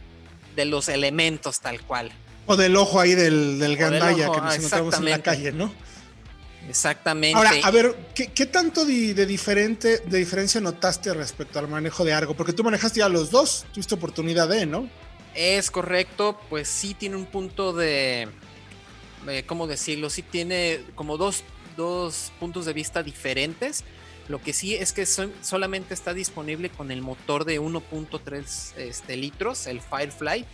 [0.54, 2.12] de los elementos tal cual.
[2.46, 5.72] O del ojo ahí del, del gandaya que nos ah, encontramos en la calle, ¿no?
[6.68, 7.36] Exactamente.
[7.36, 12.04] Ahora, a ver, ¿qué, qué tanto de, de diferente, de diferencia notaste respecto al manejo
[12.04, 12.34] de Argo?
[12.34, 14.88] Porque tú manejaste ya los dos, tuviste oportunidad de, ¿no?
[15.34, 18.28] Es correcto, pues sí tiene un punto de,
[19.28, 20.08] eh, ¿cómo decirlo?
[20.10, 21.42] Sí tiene como dos,
[21.76, 23.84] dos puntos de vista diferentes.
[24.28, 29.16] Lo que sí es que son- solamente está disponible con el motor de 1.3 este,
[29.16, 30.44] litros, el Firefly,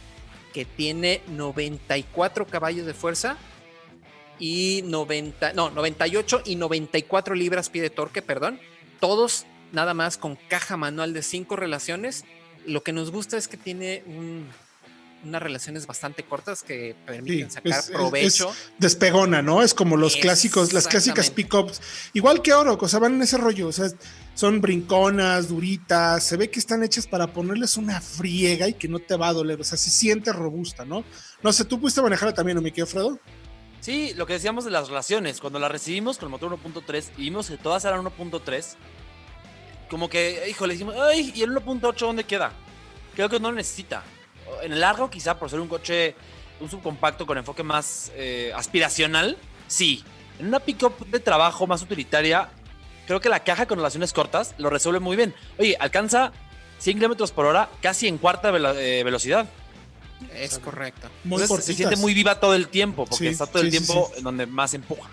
[0.58, 3.36] que tiene 94 caballos de fuerza
[4.40, 8.58] y 90, no, 98 y 94 libras pie de torque, perdón.
[8.98, 12.24] Todos nada más con caja manual de 5 relaciones.
[12.66, 14.48] Lo que nos gusta es que tiene un-
[15.24, 18.52] unas relaciones bastante cortas que permiten Sí, sacar es- es- provecho.
[18.78, 19.62] Despegona, ¿no?
[19.62, 21.80] Es como los clásicos, las clásicas pickups.
[22.12, 23.68] Igual que Oro, o sea, van en ese rollo.
[23.68, 23.88] O sea,
[24.34, 26.22] son brinconas, duritas.
[26.22, 29.32] Se ve que están hechas para ponerles una friega y que no te va a
[29.32, 29.60] doler.
[29.60, 31.04] O sea, se siente robusta, ¿no?
[31.42, 33.18] No sé, ¿tú pudiste manejarla también, ¿no, mi querido Fredo?
[33.80, 37.22] Sí, lo que decíamos de las relaciones, cuando la recibimos con el motor 1.3 y
[37.22, 38.76] vimos que todas eran 1.3,
[39.88, 42.52] como que, híjole, dijimos, ay, ¿y el 1.8 dónde queda?
[43.14, 44.02] Creo que no lo necesita.
[44.62, 46.14] En el largo, quizá por ser un coche,
[46.60, 50.04] un subcompacto con enfoque más eh, aspiracional, sí.
[50.38, 52.48] En una pickup de trabajo más utilitaria,
[53.06, 55.34] creo que la caja con relaciones cortas lo resuelve muy bien.
[55.58, 56.32] Oye, alcanza
[56.78, 59.48] 100 kilómetros por hora casi en cuarta velo- eh, velocidad.
[60.34, 61.08] Es correcto.
[61.24, 63.78] Muy Entonces, se siente muy viva todo el tiempo, porque Sí, está todo el sí,
[63.78, 64.18] tiempo sí.
[64.18, 65.08] en donde más empuja.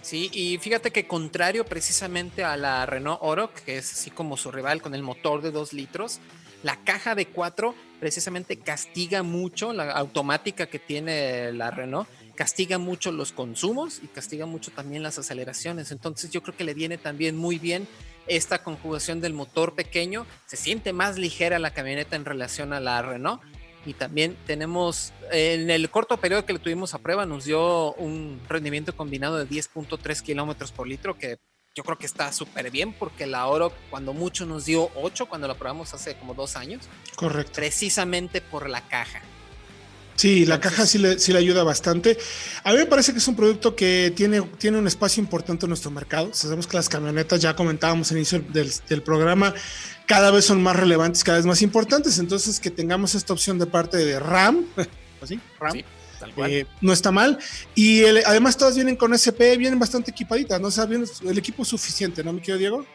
[0.00, 4.50] Sí, y fíjate que contrario precisamente a la Renault Oroc, que es así como su
[4.50, 6.18] rival con el motor de 2 litros,
[6.62, 13.12] la caja de 4 precisamente castiga mucho, la automática que tiene la Renault, castiga mucho
[13.12, 15.92] los consumos y castiga mucho también las aceleraciones.
[15.92, 17.86] Entonces yo creo que le viene también muy bien
[18.26, 23.02] esta conjugación del motor pequeño, se siente más ligera la camioneta en relación a la
[23.02, 23.42] Renault.
[23.84, 28.40] Y también tenemos, en el corto periodo que le tuvimos a prueba, nos dio un
[28.48, 31.38] rendimiento combinado de 10.3 kilómetros por litro, que
[31.74, 35.48] yo creo que está súper bien, porque la Oro, cuando mucho, nos dio 8 cuando
[35.48, 36.84] la probamos hace como dos años,
[37.16, 37.52] Correcto.
[37.54, 39.22] precisamente por la caja.
[40.14, 42.18] Sí, la caja sí le, sí le, ayuda bastante.
[42.62, 45.70] A mí me parece que es un producto que tiene, tiene un espacio importante en
[45.70, 46.28] nuestro mercado.
[46.34, 49.54] Sabemos que las camionetas, ya comentábamos al inicio del, del, programa,
[50.06, 52.18] cada vez son más relevantes, cada vez más importantes.
[52.18, 54.66] Entonces, que tengamos esta opción de parte de RAM,
[55.22, 55.72] así, RAM.
[55.72, 55.84] Sí.
[56.46, 57.38] Eh, no está mal.
[57.74, 60.68] Y el, además todas vienen con SP, vienen bastante equipaditas, ¿no?
[60.68, 62.86] O sea, viene el equipo suficiente, ¿no, mi querido Diego?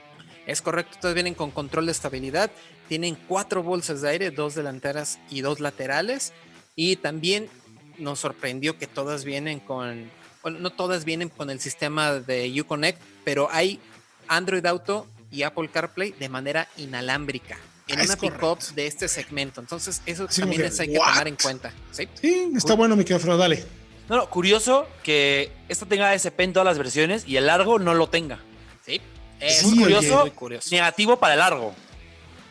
[0.45, 2.49] Es correcto, todas vienen con control de estabilidad,
[2.87, 6.33] tienen cuatro bolsas de aire, dos delanteras y dos laterales.
[6.75, 7.49] Y también
[7.97, 10.09] nos sorprendió que todas vienen con,
[10.43, 13.79] bueno, no todas vienen con el sistema de Uconnect, pero hay
[14.27, 19.61] Android Auto y Apple CarPlay de manera inalámbrica en una pickup de este segmento.
[19.61, 21.73] Entonces, eso también es hay que tomar en cuenta.
[21.91, 22.07] Sí,
[22.55, 23.63] está bueno, mi querido dale.
[24.09, 27.93] No, no, curioso que esta tenga SP en todas las versiones y el largo no
[27.93, 28.39] lo tenga.
[28.85, 29.01] Sí,
[29.39, 31.75] es curioso, curioso, negativo para el largo.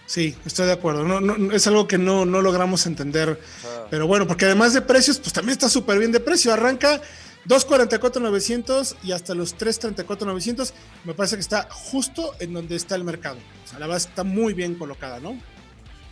[0.07, 1.03] Sí, estoy de acuerdo.
[1.03, 3.41] No, es algo que no, no logramos entender.
[3.65, 3.87] Ah.
[3.91, 6.53] Pero bueno, porque además de precios, pues también está súper bien de precio.
[6.53, 7.01] Arranca
[7.47, 10.75] 244,900 y hasta los 334,900.
[11.05, 13.39] Me parece que está justo en donde está el mercado.
[13.65, 15.39] O sea, la base está muy bien colocada, ¿no?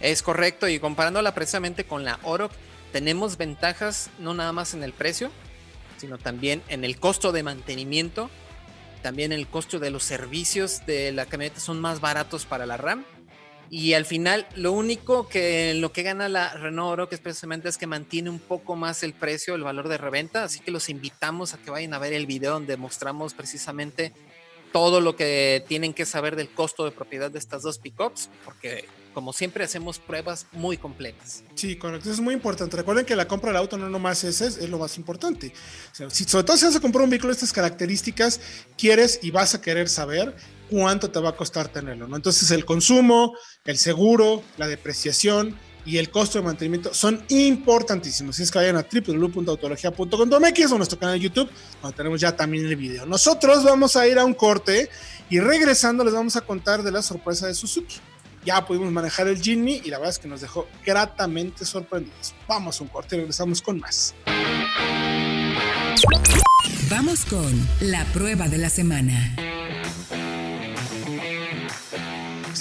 [0.01, 0.69] Es correcto.
[0.69, 2.51] Y comparándola precisamente con la Oro,
[2.93, 5.31] tenemos ventajas no nada más en el precio,
[5.97, 8.31] sino también en el costo de mantenimiento.
[9.03, 13.05] También el costo de los servicios de la camioneta son más baratos para la RAM
[13.71, 17.69] y al final, lo único que lo que gana la Renault Oro, que es precisamente
[17.69, 20.45] es que mantiene un poco más el precio, el valor de reventa.
[20.45, 24.13] Así que los invitamos a que vayan a ver el video donde mostramos precisamente
[24.73, 28.85] todo lo que tienen que saber del costo de propiedad de estas dos pickups, porque
[29.15, 31.45] como siempre hacemos pruebas muy completas.
[31.55, 32.77] Sí, correcto, eso es muy importante.
[32.77, 35.53] Recuerden que la compra del auto no nomás es, es, lo más importante.
[36.11, 38.41] si, sobre todo si vas a comprar un vehículo de estas características,
[38.77, 40.35] quieres y vas a querer saber
[40.69, 42.17] cuánto te va a costar tenerlo, ¿no?
[42.17, 48.37] Entonces el consumo, el seguro, la depreciación y el costo de mantenimiento son importantísimos.
[48.37, 51.51] Si es que vayan a www.autologia.com.mx o nuestro canal de YouTube,
[51.81, 53.07] donde tenemos ya también el video.
[53.07, 54.91] Nosotros vamos a ir a un corte
[55.31, 57.97] y regresando les vamos a contar de la sorpresa de Suzuki.
[58.45, 62.35] Ya pudimos manejar el Jimny y la verdad es que nos dejó gratamente sorprendidos.
[62.47, 64.15] Vamos a un corte y regresamos con más.
[66.91, 69.35] Vamos con la prueba de la semana.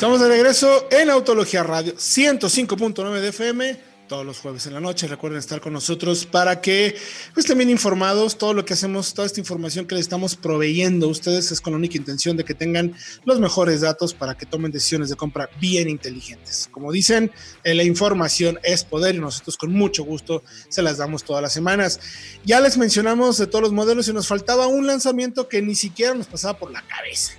[0.04, 5.08] Estamos de regreso en Autología Radio 105.9 de FM todos los jueves en la noche.
[5.08, 6.98] Recuerden estar con nosotros para que
[7.34, 11.10] pues también informados, todo lo que hacemos, toda esta información que les estamos proveyendo a
[11.10, 14.74] ustedes es con la única intención de que tengan los mejores datos para que tomen
[14.74, 16.68] decisiones de compra bien inteligentes.
[16.70, 17.32] Como dicen,
[17.64, 21.54] eh, la información es poder y nosotros con mucho gusto se las damos todas las
[21.54, 22.02] semanas.
[22.44, 26.14] Ya les mencionamos de todos los modelos y nos faltaba un lanzamiento que ni siquiera
[26.14, 27.36] nos pasaba por la cabeza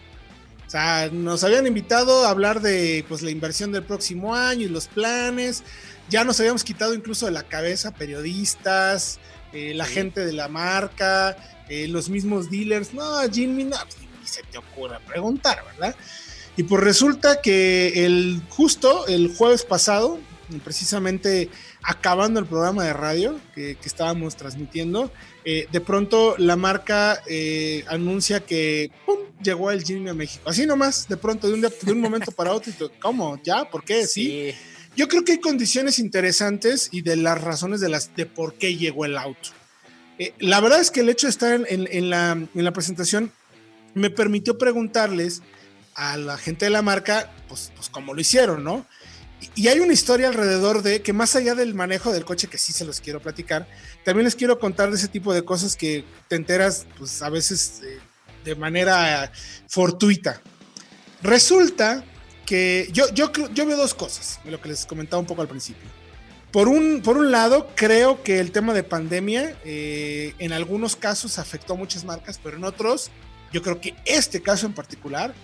[0.75, 4.89] sea, nos habían invitado a hablar de pues, la inversión del próximo año y los
[4.89, 5.63] planes.
[6.09, 9.21] Ya nos habíamos quitado incluso de la cabeza periodistas,
[9.53, 11.37] eh, la gente de la marca,
[11.69, 12.93] eh, los mismos dealers.
[12.93, 15.95] No, Jimmy, no, pues, ni se te ocurre preguntar, ¿verdad?
[16.57, 20.19] Y pues resulta que el justo el jueves pasado,
[20.65, 21.51] precisamente
[21.83, 25.13] acabando el programa de radio que, que estábamos transmitiendo,
[25.45, 27.23] eh, de pronto la marca
[27.89, 29.19] anuncia que ¡pum!
[29.45, 30.49] Llegó el Jimmy a México.
[30.49, 32.73] Así nomás, de pronto, de un, de un momento para otro.
[33.01, 33.41] ¿Cómo?
[33.45, 33.71] ¿Ya?
[33.71, 34.07] ¿Por qué?
[34.07, 34.53] ¿Sí?
[34.97, 38.77] Yo creo que hay condiciones interesantes y de las razones de, las, de por qué
[38.77, 39.51] llegó el auto.
[40.19, 43.33] Eh, la verdad es que el hecho de estar en, la, en la presentación
[43.95, 45.43] me permitió preguntarles
[45.95, 48.87] a la gente de la marca, pues, pues cómo lo hicieron, ¿no?
[49.55, 52.73] Y hay una historia alrededor de que más allá del manejo del coche, que sí
[52.73, 53.69] se los quiero platicar,
[54.05, 57.83] también les quiero contar de ese tipo de cosas que te enteras, pues a veces
[57.85, 57.99] eh,
[58.45, 59.31] de manera
[59.69, 60.41] fortuita.
[61.23, 62.05] Resulta
[62.45, 65.89] que yo, yo, yo veo dos cosas, lo que les comentaba un poco al principio.
[66.53, 71.39] Por un, por un lado, creo que el tema de pandemia eh, en algunos casos
[71.39, 73.11] afectó a muchas marcas, pero en otros,
[73.53, 75.35] yo creo que este caso en particular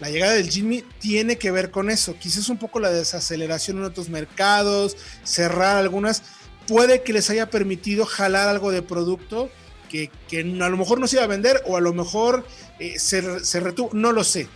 [0.00, 2.16] la llegada del Jimmy tiene que ver con eso.
[2.18, 6.22] Quizás un poco la desaceleración en otros mercados, cerrar algunas,
[6.66, 9.50] puede que les haya permitido jalar algo de producto
[9.90, 12.46] que, a lo mejor no se iba a vender o a lo mejor
[12.78, 14.48] eh, se, retuvo, no lo sé.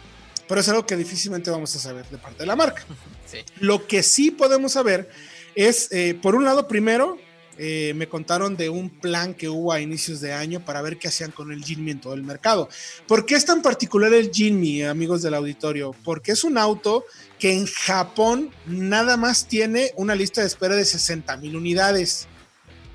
[0.47, 2.85] Pero es algo que difícilmente vamos a saber de parte de la marca.
[3.61, 5.09] Lo que sí podemos saber
[5.55, 7.19] es, eh, por un lado, primero,
[7.57, 11.09] eh, me contaron de un plan que hubo a inicios de año para ver qué
[11.09, 12.69] hacían con el Jinmi en todo el mercado.
[13.07, 15.95] ¿Por qué es tan particular el Jinmi, amigos del auditorio?
[16.05, 17.05] Porque es un auto
[17.39, 22.27] que en Japón nada más tiene una lista de espera de 60 mil unidades.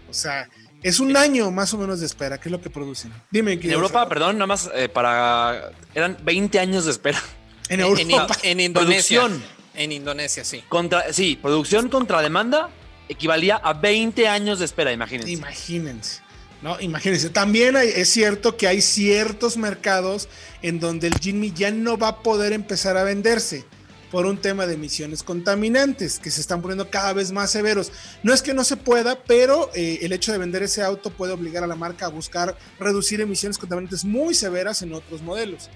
[0.10, 0.50] O sea,
[0.84, 3.14] es un año más o menos de espera, ¿qué es lo que producen?
[3.32, 3.54] Dime.
[3.54, 5.72] En Europa, perdón, nada más eh, para...
[5.94, 7.22] Eran 20 años de espera.
[7.70, 8.36] En Europa.
[8.44, 9.30] En, Indonesia.
[9.76, 10.64] En Indonesia, sí.
[10.70, 12.70] Contra, sí, producción contra demanda
[13.08, 15.32] equivalía a 20 años de espera, imagínense.
[15.32, 16.22] Imagínense.
[16.62, 16.80] ¿no?
[16.80, 17.30] Imagínense.
[17.30, 20.30] También es cierto que hay ciertos mercados
[20.62, 23.66] en donde el Jimmy ya no va a poder empezar a venderse
[24.12, 27.91] por un tema de emisiones contaminantes que se están poniendo cada vez más severos.
[28.24, 31.34] No es que no se pueda, pero eh, el hecho de vender ese auto puede
[31.34, 35.70] obligar a la marca a buscar reducir emisiones contaminantes muy severas en otros modelos.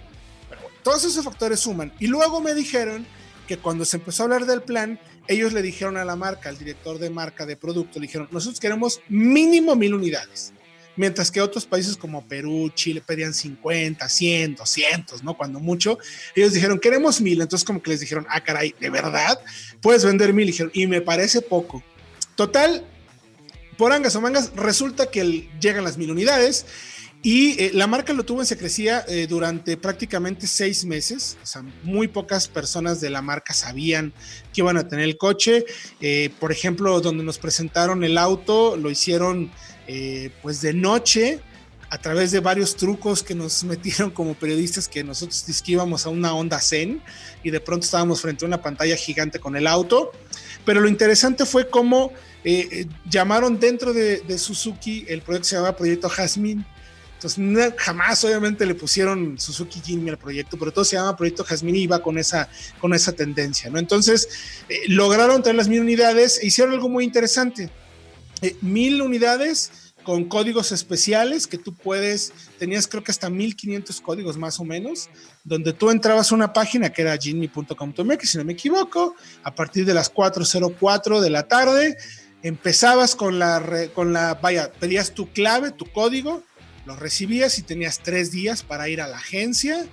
[0.49, 1.93] Pero bueno, todos esos factores suman.
[1.99, 3.05] Y luego me dijeron
[3.47, 6.57] que cuando se empezó a hablar del plan, ellos le dijeron a la marca, al
[6.57, 10.53] director de marca de producto, le dijeron, nosotros queremos mínimo mil unidades
[10.95, 15.35] mientras que otros países como Perú, Chile pedían 50, 100, 200, ¿no?
[15.35, 15.97] Cuando mucho,
[16.35, 19.39] ellos dijeron, queremos mil, entonces como que les dijeron, ah, caray, ¿de verdad?
[19.81, 21.83] Puedes vender mil, dijeron, y me parece poco.
[22.35, 22.85] Total,
[23.77, 26.65] por angas o mangas, resulta que llegan las mil unidades.
[27.25, 31.37] Y eh, la marca lo tuvo en secrecía eh, durante prácticamente seis meses.
[31.41, 34.11] O sea, muy pocas personas de la marca sabían
[34.53, 35.63] que iban a tener el coche.
[36.01, 39.51] Eh, por ejemplo, donde nos presentaron el auto, lo hicieron
[39.87, 41.39] eh, pues de noche,
[41.89, 46.33] a través de varios trucos que nos metieron como periodistas, que nosotros íbamos a una
[46.33, 47.01] onda zen
[47.43, 50.11] y de pronto estábamos frente a una pantalla gigante con el auto.
[50.65, 52.13] Pero lo interesante fue cómo
[52.43, 56.65] eh, eh, llamaron dentro de, Suzuki el proyecto se llamaba Proyecto Jasmine.
[57.15, 61.77] Entonces, jamás obviamente le pusieron Suzuki Jimmy al proyecto, pero todo se llama Proyecto Jasmine
[61.77, 62.49] y iba con esa,
[62.81, 63.79] con esa tendencia, ¿no?
[63.79, 64.27] Entonces,
[64.87, 67.69] lograron tener las mil unidades e hicieron algo muy interesante
[68.61, 74.59] mil unidades con códigos especiales que tú puedes, tenías creo que hasta 1500 códigos más
[74.59, 75.09] o menos,
[75.43, 79.85] donde tú entrabas a una página que era ginny.com.mx, si no me equivoco, a partir
[79.85, 81.97] de las 4.04 de la tarde,
[82.43, 86.43] empezabas con la, con la, vaya, pedías tu clave, tu código,
[86.85, 89.85] lo recibías y tenías tres días para ir a la agencia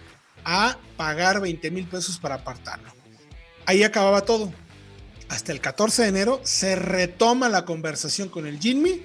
[0.45, 2.93] a pagar 20 mil pesos para apartarlo.
[3.67, 4.53] Ahí acababa todo
[5.31, 9.01] hasta el 14 de enero se retoma la conversación con el Jimmy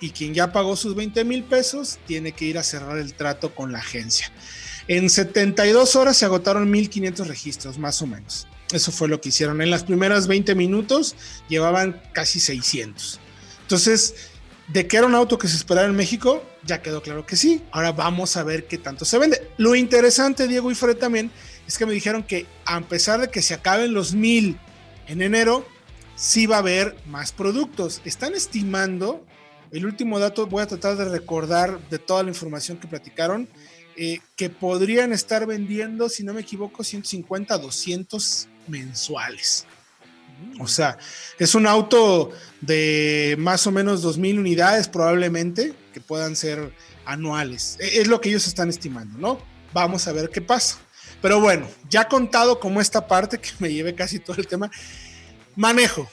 [0.00, 3.54] y quien ya pagó sus 20 mil pesos tiene que ir a cerrar el trato
[3.54, 4.30] con la agencia.
[4.86, 8.46] En 72 horas se agotaron 1.500 registros, más o menos.
[8.70, 9.60] Eso fue lo que hicieron.
[9.62, 11.16] En las primeras 20 minutos
[11.48, 13.18] llevaban casi 600.
[13.62, 14.14] Entonces,
[14.68, 16.44] ¿de qué era un auto que se esperaba en México?
[16.64, 17.62] Ya quedó claro que sí.
[17.72, 19.50] Ahora vamos a ver qué tanto se vende.
[19.56, 21.32] Lo interesante, Diego y Fred también,
[21.66, 24.60] es que me dijeron que a pesar de que se acaben los 1000
[25.08, 25.66] en enero
[26.16, 28.00] sí va a haber más productos.
[28.04, 29.24] Están estimando,
[29.70, 33.48] el último dato voy a tratar de recordar de toda la información que platicaron,
[33.96, 39.66] eh, que podrían estar vendiendo, si no me equivoco, 150, 200 mensuales.
[40.60, 40.98] O sea,
[41.38, 42.30] es un auto
[42.60, 46.72] de más o menos 2.000 unidades probablemente, que puedan ser
[47.04, 47.76] anuales.
[47.80, 49.38] E, es lo que ellos están estimando, ¿no?
[49.72, 50.78] Vamos a ver qué pasa.
[51.24, 54.70] Pero bueno, ya contado como esta parte, que me lleve casi todo el tema,
[55.56, 56.06] Manejo.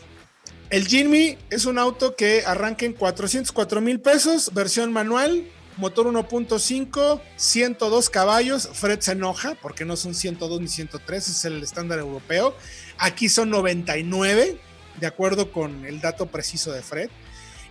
[0.69, 5.43] El Jimmy es un auto que arranca en 404 mil pesos, versión manual,
[5.75, 8.69] motor 1.5, 102 caballos.
[8.71, 12.55] Fred se enoja porque no son 102 ni 103, es el estándar europeo.
[12.97, 14.61] Aquí son 99,
[14.97, 17.09] de acuerdo con el dato preciso de Fred.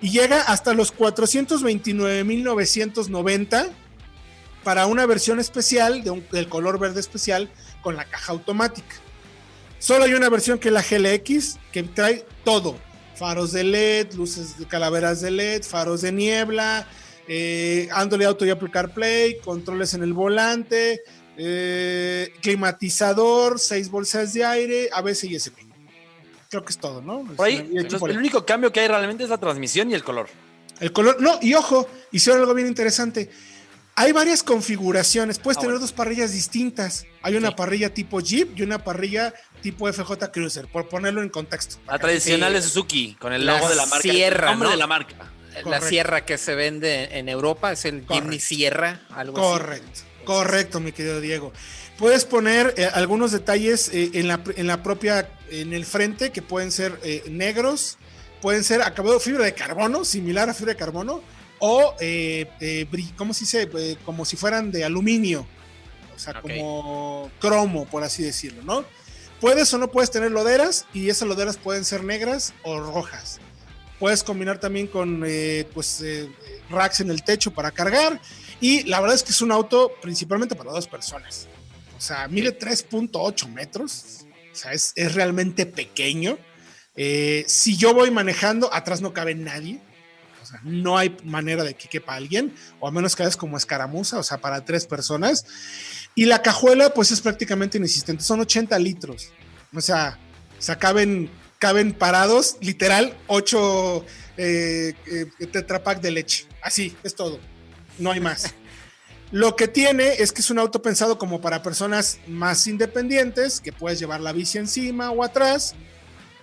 [0.03, 3.71] Y llega hasta los 429.990
[4.65, 7.51] para una versión especial de del color verde especial
[7.83, 8.95] con la caja automática.
[9.79, 12.77] Solo hay una versión que es la GLX que trae todo.
[13.15, 16.87] Faros de LED, luces de calaveras de LED, faros de niebla,
[17.27, 21.03] eh, Android Auto y Apple CarPlay, controles en el volante,
[21.37, 25.65] eh, climatizador, seis bolsas de aire, ABS y SP.
[26.51, 27.25] Creo que es todo, ¿no?
[27.47, 30.29] el único cambio que hay realmente es la transmisión y el color.
[30.81, 33.31] El color, no, y ojo, hicieron algo bien interesante
[34.01, 35.39] hay varias configuraciones.
[35.39, 37.05] Puedes ah, tener dos parrillas distintas.
[37.21, 41.77] Hay una parrilla tipo Jeep y una parrilla tipo FJ Cruiser, por ponerlo en contexto.
[41.87, 44.01] La tradicional de Suzuki, con el logo de la marca.
[44.01, 45.17] Sierra, de la marca.
[45.67, 50.01] La Sierra que se vende en Europa es el Jimny Sierra, algo Correcto.
[50.25, 51.53] Correcto, mi querido Diego.
[51.99, 56.41] Puedes poner eh, algunos detalles eh, en, la, en, la, propia, en el frente que
[56.41, 57.99] pueden ser eh, negros,
[58.41, 61.23] pueden ser acabado de fibra de carbono, similar a fibra de carbono,
[61.61, 62.87] o, eh, eh
[63.17, 63.69] ¿cómo se dice?
[63.79, 65.47] Eh, como si fueran de aluminio,
[66.15, 68.85] o sea, como cromo, por así decirlo, ¿no?
[69.41, 73.41] Puedes o no puedes tener loderas y esas loderas pueden ser negras o rojas.
[73.99, 76.03] Puedes combinar también con eh, pues,
[76.71, 78.21] racks en el techo para cargar.
[78.61, 81.49] Y la verdad es que es un auto principalmente para dos personas.
[81.97, 84.27] O sea, mide 3.8 metros.
[84.53, 86.39] O sea, es, es realmente pequeño.
[87.47, 89.81] si yo voy manejando, atrás no cabe nadie
[90.63, 94.23] no hay manera de que quepa alguien, o a menos que hagas como escaramuza, o
[94.23, 95.45] sea, para tres personas.
[96.15, 99.29] Y la cajuela, pues es prácticamente inexistente, son 80 litros.
[99.75, 100.19] O sea,
[100.59, 101.31] se caben
[101.61, 104.05] caben parados, literal, ocho
[104.39, 106.47] eh, eh, tetrapack de leche.
[106.63, 107.39] Así, es todo.
[107.99, 108.55] No hay más.
[109.31, 113.73] Lo que tiene es que es un auto pensado como para personas más independientes, que
[113.73, 115.75] puedes llevar la bici encima o atrás,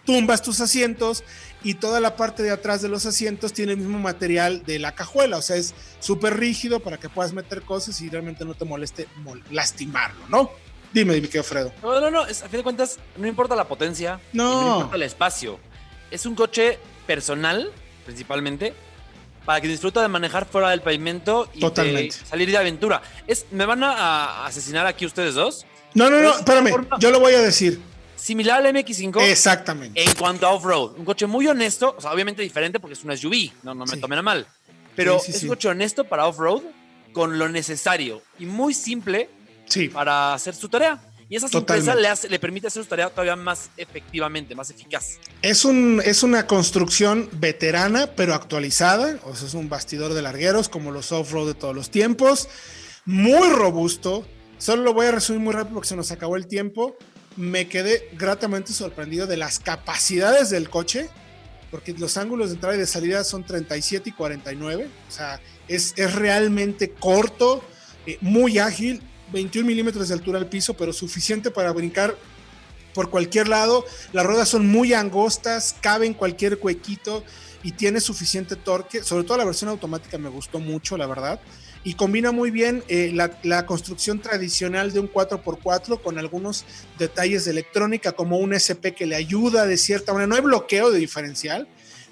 [0.06, 1.24] tumbas tus asientos
[1.64, 4.94] y toda la parte de atrás de los asientos tiene el mismo material de la
[4.94, 8.66] cajuela, o sea, es súper rígido para que puedas meter cosas y realmente no te
[8.66, 9.08] moleste
[9.52, 10.52] lastimarlo, ¿no?
[10.94, 11.74] Dime, mi querido Fredo.
[11.82, 15.60] No, no, no, a fin de cuentas, no importa la potencia, no, importa el espacio.
[16.10, 17.72] Es un coche personal,
[18.06, 18.74] principalmente,
[19.46, 21.62] para que disfruta de manejar fuera del pavimento y
[22.12, 23.02] salir de aventura.
[23.28, 25.66] Es, ¿Me van a, asesinar aquí ustedes dos?
[25.94, 27.82] No, no, no, espérame, yo lo voy a decir.
[28.18, 29.22] Similar al MX5.
[29.22, 30.04] Exactamente.
[30.04, 30.98] En cuanto a off-road.
[30.98, 33.98] Un coche muy honesto, o sea, obviamente diferente porque es un SUV, no, no me
[33.98, 34.48] tomen a mal.
[34.96, 36.64] Pero es un coche honesto para off-road
[37.14, 39.30] con lo necesario y muy simple
[39.94, 41.00] para hacer su tarea.
[41.30, 45.20] Y esa simpleza le, le, permite hacer su tarea todavía más efectivamente, más eficaz.
[45.42, 49.20] Es, un, es una construcción veterana, pero actualizada.
[49.26, 52.48] O sea, es un bastidor de largueros, como los off-road de todos los tiempos.
[53.06, 54.26] Muy robusto.
[54.58, 56.96] Solo lo voy a resumir muy rápido porque se nos acabó el tiempo.
[57.38, 61.10] Me quedé gratamente sorprendido de las capacidades del coche,
[61.72, 64.90] porque los ángulos de entrada y de salida son 37 y 49.
[65.08, 67.64] O sea, es, es realmente corto,
[68.06, 72.16] eh, muy ágil 21 milímetros de altura al piso, pero suficiente para brincar
[72.94, 73.86] por cualquier lado.
[74.14, 77.24] Las ruedas son muy angostas, cabe en cualquier huequito
[77.64, 79.04] y tiene suficiente torque.
[79.04, 81.40] Sobre todo la versión automática me gustó mucho, la verdad.
[81.88, 86.66] Y combina muy bien eh, la, construcción tradicional de un 4x4 con algunos
[87.00, 90.28] detalles de electrónica, como un SP que le ayuda de cierta manera.
[90.28, 91.66] No hay bloqueo de diferencial,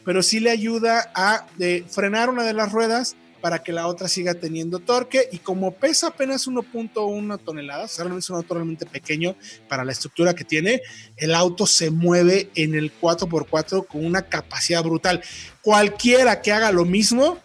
[0.05, 1.45] pero sí le ayuda a
[1.89, 6.07] frenar una de las ruedas para que la otra siga teniendo torque y como pesa
[6.07, 9.35] apenas 1.1 toneladas, o es un auto realmente pequeño
[9.67, 10.83] para la estructura que tiene,
[11.17, 15.21] el auto se mueve en el 4x4 con una capacidad brutal.
[15.61, 17.43] Cualquiera que haga lo mismo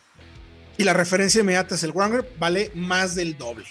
[0.81, 3.67] y la referencia inmediata es el Wrangler, vale más del doble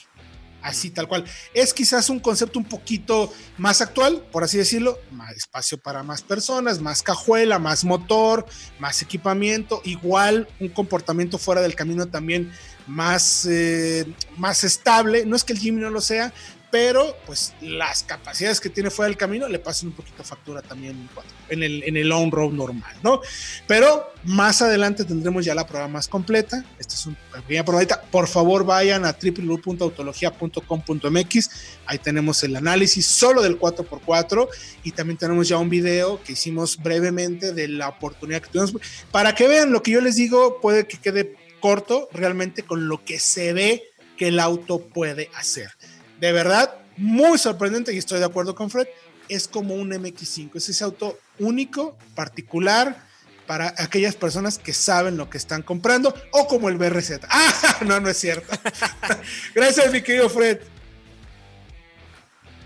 [0.62, 1.24] así tal cual.
[1.55, 6.22] Es quizás un concepto un poquito más actual, por así decirlo, más espacio para más
[6.22, 8.45] personas, más cajuela, más motor,
[8.78, 12.51] más equipamiento, igual un comportamiento fuera del camino también
[12.86, 14.05] más, eh,
[14.38, 15.26] más estable.
[15.26, 16.32] No es que el Jimmy no lo sea,
[16.72, 21.07] pero pues las capacidades que tiene fuera del camino le pasan un poquito factura también
[21.49, 23.22] en el, en el on-road normal, ¿no?
[23.67, 26.63] Pero más adelante tendremos ya la prueba más completa.
[26.78, 27.99] Esta es una pequeña probadita.
[28.01, 31.49] Por favor, vayan a www.autologia.com.mx.
[31.86, 34.47] Ahí tenemos el análisis solo del 4x4
[34.84, 38.76] y también tenemos ya un video que hicimos brevemente de la oportunidad que tuvimos.
[39.11, 43.03] Para que vean lo que yo les digo, puede que quede corto realmente con lo
[43.03, 43.84] que se ve
[44.17, 45.70] que el auto puede hacer
[46.20, 48.88] de verdad, muy sorprendente y estoy de acuerdo con Fred,
[49.30, 53.07] es como un MX5, es ese auto único, particular
[53.45, 57.22] para aquellas personas que saben lo que están comprando o como el BRZ.
[57.30, 58.55] Ah, no, no es cierto.
[59.55, 60.59] gracias, mi querido Fred.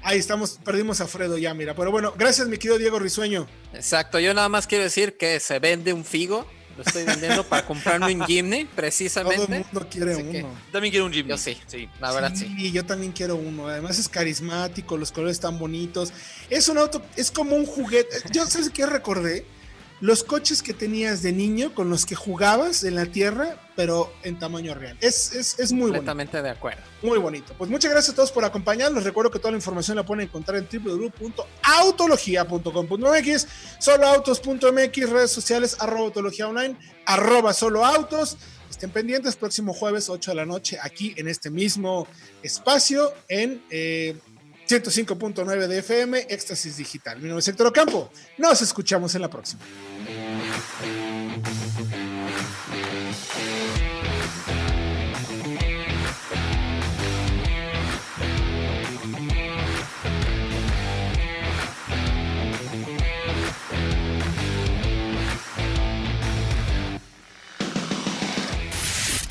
[0.01, 1.73] Ahí estamos, perdimos a Fredo ya, mira.
[1.73, 3.47] Pero bueno, gracias, mi querido Diego Risueño.
[3.73, 6.45] Exacto, yo nada más quiero decir que se vende un figo
[6.77, 9.45] lo estoy vendiendo para comprarme un Jimny, precisamente.
[9.45, 10.49] Todo el mundo quiere uno.
[10.71, 11.29] También quiero un Jimny.
[11.29, 12.53] Yo sí, sí, la verdad sí.
[12.57, 12.71] sí.
[12.71, 13.67] yo también quiero uno.
[13.67, 16.13] Además es carismático, los colores están bonitos.
[16.49, 18.17] Es un auto, es como un juguete.
[18.31, 19.45] Yo, ¿sabes qué recordé?
[20.03, 24.37] Los coches que tenías de niño con los que jugabas en la tierra, pero en
[24.37, 24.97] tamaño real.
[24.99, 26.81] Es, es, es muy Completamente de acuerdo.
[27.01, 27.53] Muy bonito.
[27.57, 29.05] Pues muchas gracias a todos por acompañarnos.
[29.05, 33.47] recuerdo que toda la información la pueden encontrar en www.autologia.com.mx,
[33.79, 36.75] soloautos.mx, redes sociales, arroba autología online,
[37.05, 38.35] arroba soloautos.
[38.69, 42.09] Estén pendientes, próximo jueves 8 de la noche, aquí en este mismo
[42.41, 43.63] espacio, en...
[43.69, 44.17] Eh,
[44.67, 47.17] 105.9 de FM, Éxtasis Digital.
[47.17, 48.11] Mi nombre es Héctor Ocampo.
[48.37, 49.61] Nos escuchamos en la próxima.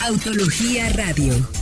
[0.00, 1.61] Autología Radio